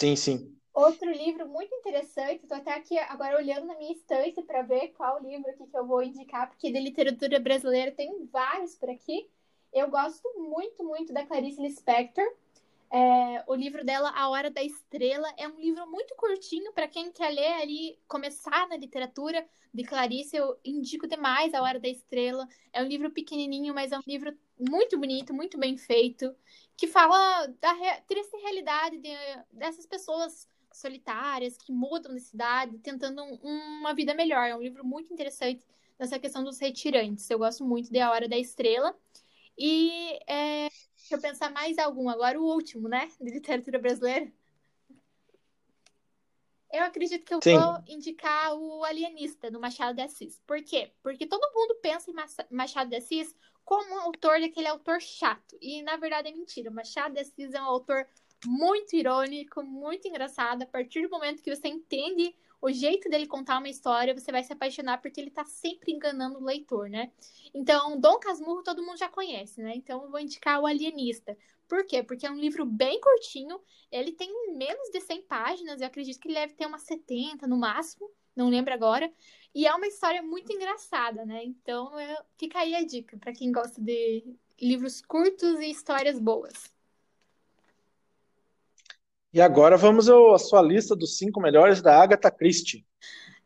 [0.00, 0.56] Sim, sim.
[0.72, 5.20] Outro livro muito interessante, estou até aqui agora olhando na minha estante para ver qual
[5.20, 9.28] livro que eu vou indicar, porque de literatura brasileira tem vários por aqui.
[9.70, 12.24] Eu gosto muito, muito da Clarice Lispector.
[12.90, 17.12] É, o livro dela, A Hora da Estrela, é um livro muito curtinho para quem
[17.12, 20.36] quer ler ali, começar na literatura de Clarice.
[20.36, 22.48] Eu indico demais A Hora da Estrela.
[22.72, 26.34] É um livro pequenininho, mas é um livro muito bonito, muito bem feito,
[26.80, 27.74] que fala da
[28.08, 29.10] triste realidade de,
[29.52, 33.36] dessas pessoas solitárias que mudam de cidade, tentando um,
[33.80, 34.48] uma vida melhor.
[34.48, 35.62] É um livro muito interessante
[35.98, 37.28] nessa questão dos retirantes.
[37.28, 38.96] Eu gosto muito de A Hora da Estrela.
[39.58, 42.08] E é, Deixa eu pensar mais algum.
[42.08, 43.10] Agora o último, né?
[43.20, 44.32] De literatura brasileira.
[46.72, 47.58] Eu acredito que eu Sim.
[47.58, 50.40] vou indicar o Alienista, do Machado de Assis.
[50.46, 50.92] Por quê?
[51.02, 52.14] Porque todo mundo pensa em
[52.50, 55.56] Machado de Assis como autor daquele autor chato.
[55.60, 56.70] E, na verdade, é mentira.
[56.70, 58.06] Machado de Assis é um autor
[58.46, 60.62] muito irônico, muito engraçado.
[60.62, 64.42] A partir do momento que você entende o jeito dele contar uma história, você vai
[64.42, 67.10] se apaixonar porque ele tá sempre enganando o leitor, né?
[67.54, 69.72] Então, Dom Casmurro todo mundo já conhece, né?
[69.74, 71.36] Então, eu vou indicar o Alienista.
[71.66, 72.02] Por quê?
[72.02, 76.28] Porque é um livro bem curtinho, ele tem menos de 100 páginas, eu acredito que
[76.28, 79.10] ele deve ter umas 70 no máximo, não lembro agora.
[79.54, 81.44] E é uma história muito engraçada, né?
[81.44, 82.16] Então, eu...
[82.38, 84.24] fica aí a dica para quem gosta de
[84.60, 86.70] livros curtos e histórias boas.
[89.32, 92.84] E agora vamos à sua lista dos cinco melhores da Agatha Christie.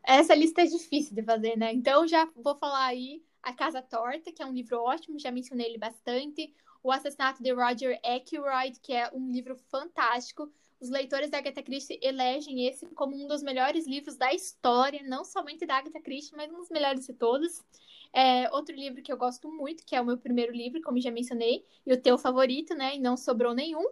[0.03, 1.73] Essa lista é difícil de fazer, né?
[1.73, 5.67] Então já vou falar aí A Casa Torta, que é um livro ótimo, já mencionei
[5.67, 6.53] ele bastante.
[6.83, 10.51] O Assassinato de Roger Ackroyd, que é um livro fantástico.
[10.79, 15.23] Os leitores da Agatha Christie elegem esse como um dos melhores livros da história, não
[15.23, 17.63] somente da Agatha Christie, mas um dos melhores de todos.
[18.13, 21.11] É, outro livro que eu gosto muito, que é o meu primeiro livro, como já
[21.11, 22.95] mencionei, e o teu favorito, né?
[22.95, 23.85] E não sobrou nenhum,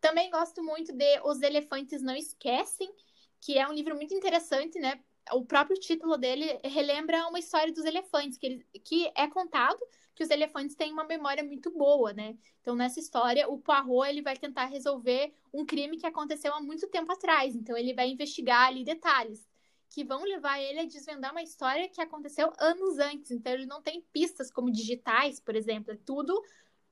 [0.00, 2.92] também gosto muito de Os Elefantes Não Esquecem,
[3.40, 5.02] que é um livro muito interessante, né?
[5.32, 9.78] O próprio título dele relembra uma história dos elefantes, que, ele, que é contado
[10.14, 12.36] que os elefantes têm uma memória muito boa, né?
[12.60, 16.86] Então, nessa história, o Poirot ele vai tentar resolver um crime que aconteceu há muito
[16.88, 17.54] tempo atrás.
[17.56, 19.46] Então, ele vai investigar ali detalhes
[19.90, 23.30] que vão levar ele a desvendar uma história que aconteceu anos antes.
[23.30, 25.92] Então, ele não tem pistas como digitais, por exemplo.
[25.92, 26.40] É tudo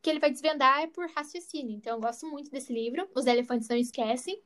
[0.00, 1.76] que ele vai desvendar é por raciocínio.
[1.76, 4.40] Então, eu gosto muito desse livro, Os Elefantes Não Esquecem.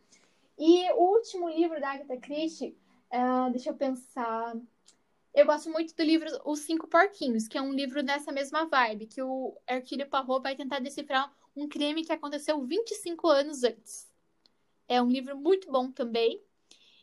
[0.59, 2.77] E o último livro da Agatha Christie,
[3.13, 4.55] uh, deixa eu pensar.
[5.35, 9.07] Eu gosto muito do livro Os Cinco Porquinhos, que é um livro dessa mesma vibe,
[9.07, 14.09] que o Hercule Poirot vai tentar decifrar um crime que aconteceu 25 anos antes.
[14.89, 16.43] É um livro muito bom também.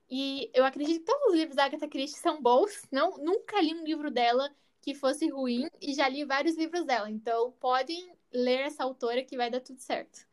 [0.09, 2.83] E eu acredito que todos os livros da Agatha Christie são bons.
[2.91, 4.49] Não, nunca li um livro dela
[4.81, 7.09] que fosse ruim e já li vários livros dela.
[7.09, 10.25] Então, podem ler essa autora que vai dar tudo certo.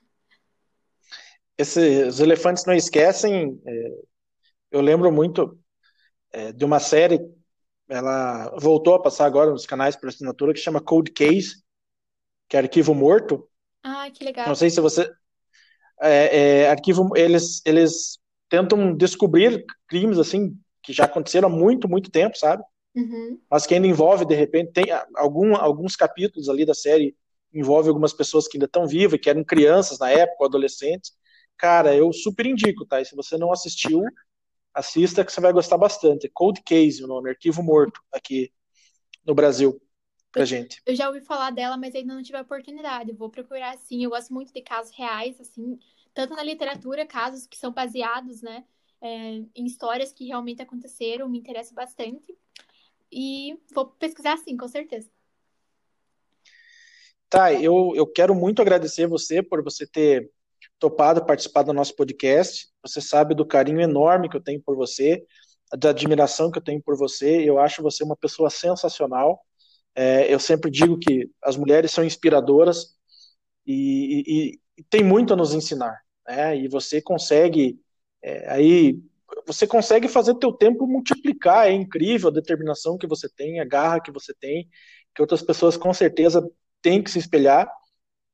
[1.56, 3.60] Esse, os elefantes não esquecem.
[3.66, 4.02] É,
[4.70, 5.59] eu lembro muito
[6.32, 7.20] é, de uma série,
[7.88, 11.62] ela voltou a passar agora nos canais por assinatura, que chama Cold Case,
[12.48, 13.48] que é Arquivo Morto.
[13.82, 14.46] Ah, que legal.
[14.46, 15.10] Não sei se você.
[16.02, 18.18] É, é, arquivo, eles, eles
[18.48, 22.62] tentam descobrir crimes assim que já aconteceram há muito, muito tempo, sabe?
[22.94, 23.38] Uhum.
[23.50, 27.14] Mas que ainda envolve, de repente, tem algum, alguns capítulos ali da série
[27.52, 31.12] envolve algumas pessoas que ainda estão vivas, que eram crianças na época, adolescentes.
[31.56, 33.00] Cara, eu super indico, tá?
[33.00, 34.02] E se você não assistiu,
[34.74, 36.28] assista que você vai gostar bastante.
[36.28, 38.52] Cold Case, o nome, Arquivo Morto, aqui
[39.24, 39.80] no Brasil,
[40.32, 40.82] pra eu, gente.
[40.86, 43.12] Eu já ouvi falar dela, mas ainda não tive a oportunidade.
[43.12, 44.04] vou procurar, sim.
[44.04, 45.78] Eu gosto muito de casos reais, assim,
[46.14, 48.64] tanto na literatura, casos que são baseados, né,
[49.00, 52.36] é, em histórias que realmente aconteceram, me interessa bastante.
[53.10, 55.10] E vou pesquisar, sim, com certeza.
[57.28, 60.30] Tá, eu, eu quero muito agradecer você por você ter
[60.80, 62.68] topado participar do nosso podcast.
[62.82, 65.22] Você sabe do carinho enorme que eu tenho por você,
[65.78, 67.48] da admiração que eu tenho por você.
[67.48, 69.40] Eu acho você uma pessoa sensacional.
[69.94, 72.96] É, eu sempre digo que as mulheres são inspiradoras
[73.66, 76.00] e, e, e tem muito a nos ensinar.
[76.26, 76.56] Né?
[76.56, 77.78] E você consegue
[78.22, 78.98] é, aí
[79.46, 81.68] você consegue fazer teu tempo multiplicar.
[81.68, 84.68] É incrível a determinação que você tem, a garra que você tem,
[85.14, 86.42] que outras pessoas com certeza
[86.82, 87.70] tem que se espelhar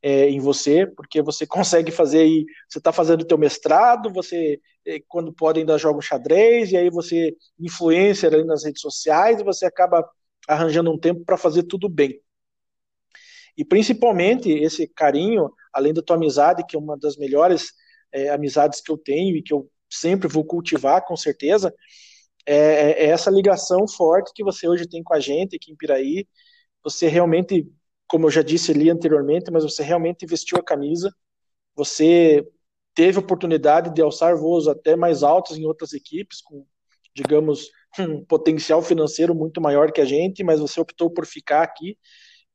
[0.02, 4.60] é, em você, porque você consegue fazer aí, você está fazendo o teu mestrado, você,
[4.86, 9.40] é, quando pode, ainda joga um xadrez, e aí você influencer ali nas redes sociais,
[9.40, 10.08] e você acaba
[10.48, 12.20] arranjando um tempo para fazer tudo bem.
[13.56, 17.72] E principalmente esse carinho, além da tua amizade, que é uma das melhores
[18.12, 21.72] é, amizades que eu tenho e que eu sempre vou cultivar, com certeza,
[22.44, 25.76] é, é, é essa ligação forte que você hoje tem com a gente aqui em
[25.76, 26.28] Piraí.
[26.84, 27.66] Você realmente,
[28.08, 31.12] como eu já disse ali anteriormente, mas você realmente vestiu a camisa,
[31.74, 32.46] você
[32.94, 36.66] teve oportunidade de alçar voos até mais altos em outras equipes, com,
[37.14, 41.98] digamos, um potencial financeiro muito maior que a gente, mas você optou por ficar aqui.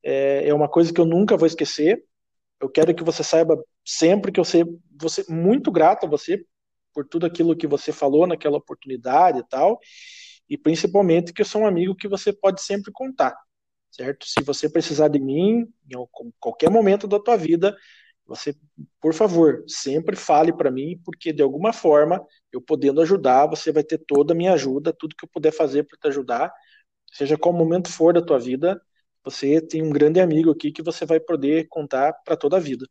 [0.04, 2.04] É, é uma coisa que eu nunca vou esquecer.
[2.60, 3.56] Eu quero que você saiba
[3.86, 4.66] sempre que eu sei,
[5.00, 6.44] você muito grato a você
[6.94, 9.80] por tudo aquilo que você falou naquela oportunidade e tal,
[10.50, 13.36] e principalmente que eu sou um amigo que você pode sempre contar,
[13.92, 14.26] certo?
[14.26, 17.76] Se você precisar de mim, em qualquer momento da tua vida,
[18.26, 18.56] você,
[19.02, 23.84] por favor, sempre fale para mim, porque de alguma forma, eu podendo ajudar, você vai
[23.84, 26.54] ter toda a minha ajuda, tudo que eu puder fazer para te ajudar,
[27.12, 28.82] seja qual momento for da tua vida,
[29.24, 32.88] você tem um grande amigo aqui que você vai poder contar para toda a vida.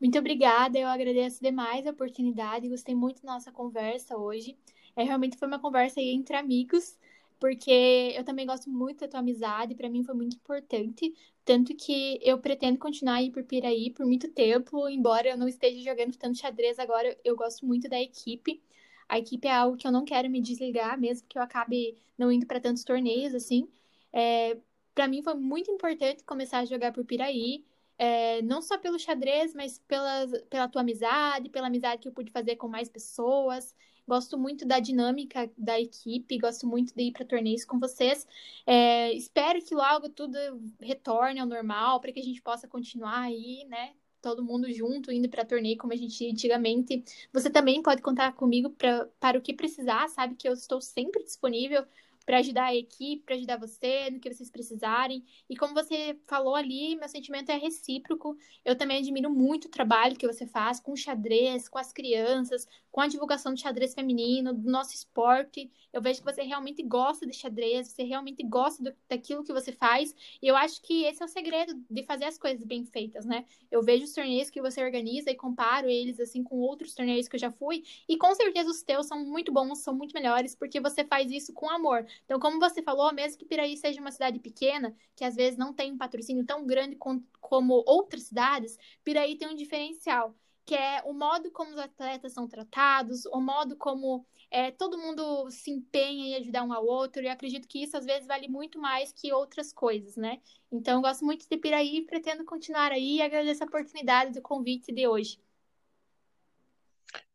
[0.00, 4.58] Muito obrigada, eu agradeço demais a oportunidade, gostei muito da nossa conversa hoje.
[4.94, 6.98] É, realmente foi uma conversa entre amigos,
[7.38, 11.14] porque eu também gosto muito da tua amizade, para mim foi muito importante,
[11.44, 15.80] tanto que eu pretendo continuar aí por Piraí por muito tempo, embora eu não esteja
[15.82, 18.60] jogando tanto xadrez agora, eu gosto muito da equipe.
[19.08, 22.32] A equipe é algo que eu não quero me desligar, mesmo que eu acabe não
[22.32, 23.68] indo para tantos torneios assim.
[24.12, 24.58] É,
[24.94, 27.64] para mim foi muito importante começar a jogar por Piraí,
[27.98, 32.30] é, não só pelo xadrez, mas pela, pela tua amizade, pela amizade que eu pude
[32.30, 33.74] fazer com mais pessoas.
[34.06, 38.26] Gosto muito da dinâmica da equipe, gosto muito de ir para torneios com vocês.
[38.64, 40.38] É, espero que logo tudo
[40.80, 43.94] retorne ao normal para que a gente possa continuar aí, né?
[44.22, 47.04] Todo mundo junto, indo para torneio como a gente antigamente.
[47.32, 51.24] Você também pode contar comigo pra, para o que precisar, sabe que eu estou sempre
[51.24, 51.84] disponível
[52.26, 55.24] para ajudar a equipe, para ajudar você no que vocês precisarem.
[55.48, 58.36] E como você falou ali, meu sentimento é recíproco.
[58.64, 62.66] Eu também admiro muito o trabalho que você faz com xadrez, com as crianças,
[62.96, 65.70] com a divulgação do xadrez feminino, do nosso esporte.
[65.92, 69.70] Eu vejo que você realmente gosta de xadrez, você realmente gosta do, daquilo que você
[69.70, 70.14] faz.
[70.40, 73.44] E eu acho que esse é o segredo de fazer as coisas bem feitas, né?
[73.70, 77.36] Eu vejo os torneios que você organiza e comparo eles assim com outros torneios que
[77.36, 80.80] eu já fui, e com certeza os teus são muito bons, são muito melhores, porque
[80.80, 82.06] você faz isso com amor.
[82.24, 85.74] Então, como você falou, mesmo que Piraí seja uma cidade pequena, que às vezes não
[85.74, 90.34] tem um patrocínio tão grande como outras cidades, Piraí tem um diferencial,
[90.66, 95.48] que é o modo como os atletas são tratados, o modo como é, todo mundo
[95.48, 98.80] se empenha em ajudar um ao outro, e acredito que isso às vezes vale muito
[98.80, 100.40] mais que outras coisas, né?
[100.70, 104.42] Então, eu gosto muito de Piraí e pretendo continuar aí e agradeço a oportunidade do
[104.42, 105.38] convite de hoje.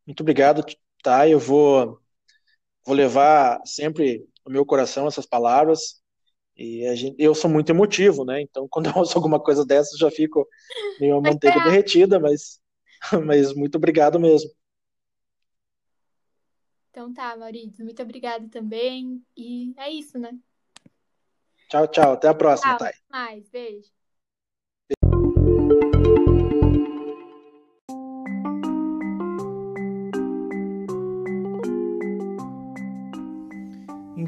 [0.06, 0.62] Muito obrigado,
[1.02, 1.26] tá?
[1.26, 1.98] Eu vou,
[2.84, 6.02] vou levar sempre no meu coração essas palavras.
[6.54, 8.42] E gente, eu sou muito emotivo, né?
[8.42, 10.46] Então, quando eu ouço alguma coisa dessas, já fico
[11.00, 11.64] meio manteiga é.
[11.64, 12.60] derretida, mas,
[13.26, 14.50] mas muito obrigado mesmo.
[16.90, 19.24] Então tá, Maurício, muito obrigado também.
[19.36, 20.38] E é isso, né?
[21.68, 22.12] Tchau, tchau.
[22.12, 22.86] Até a próxima, tchau.
[22.86, 22.92] Thay.
[23.10, 23.90] Mais, beijo.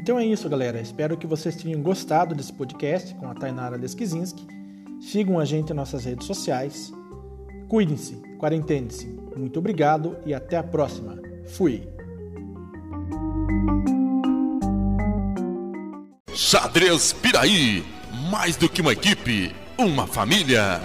[0.05, 0.79] Então é isso, galera.
[0.79, 4.45] Espero que vocês tenham gostado desse podcast com a Tainara Leskizinski.
[4.99, 6.91] Sigam a gente em nossas redes sociais.
[7.67, 9.07] Cuidem-se, quarentene-se.
[9.35, 11.19] Muito obrigado e até a próxima.
[11.45, 11.87] Fui!
[16.33, 17.83] Xadrez Piraí.
[18.29, 20.81] Mais do que uma equipe, uma família.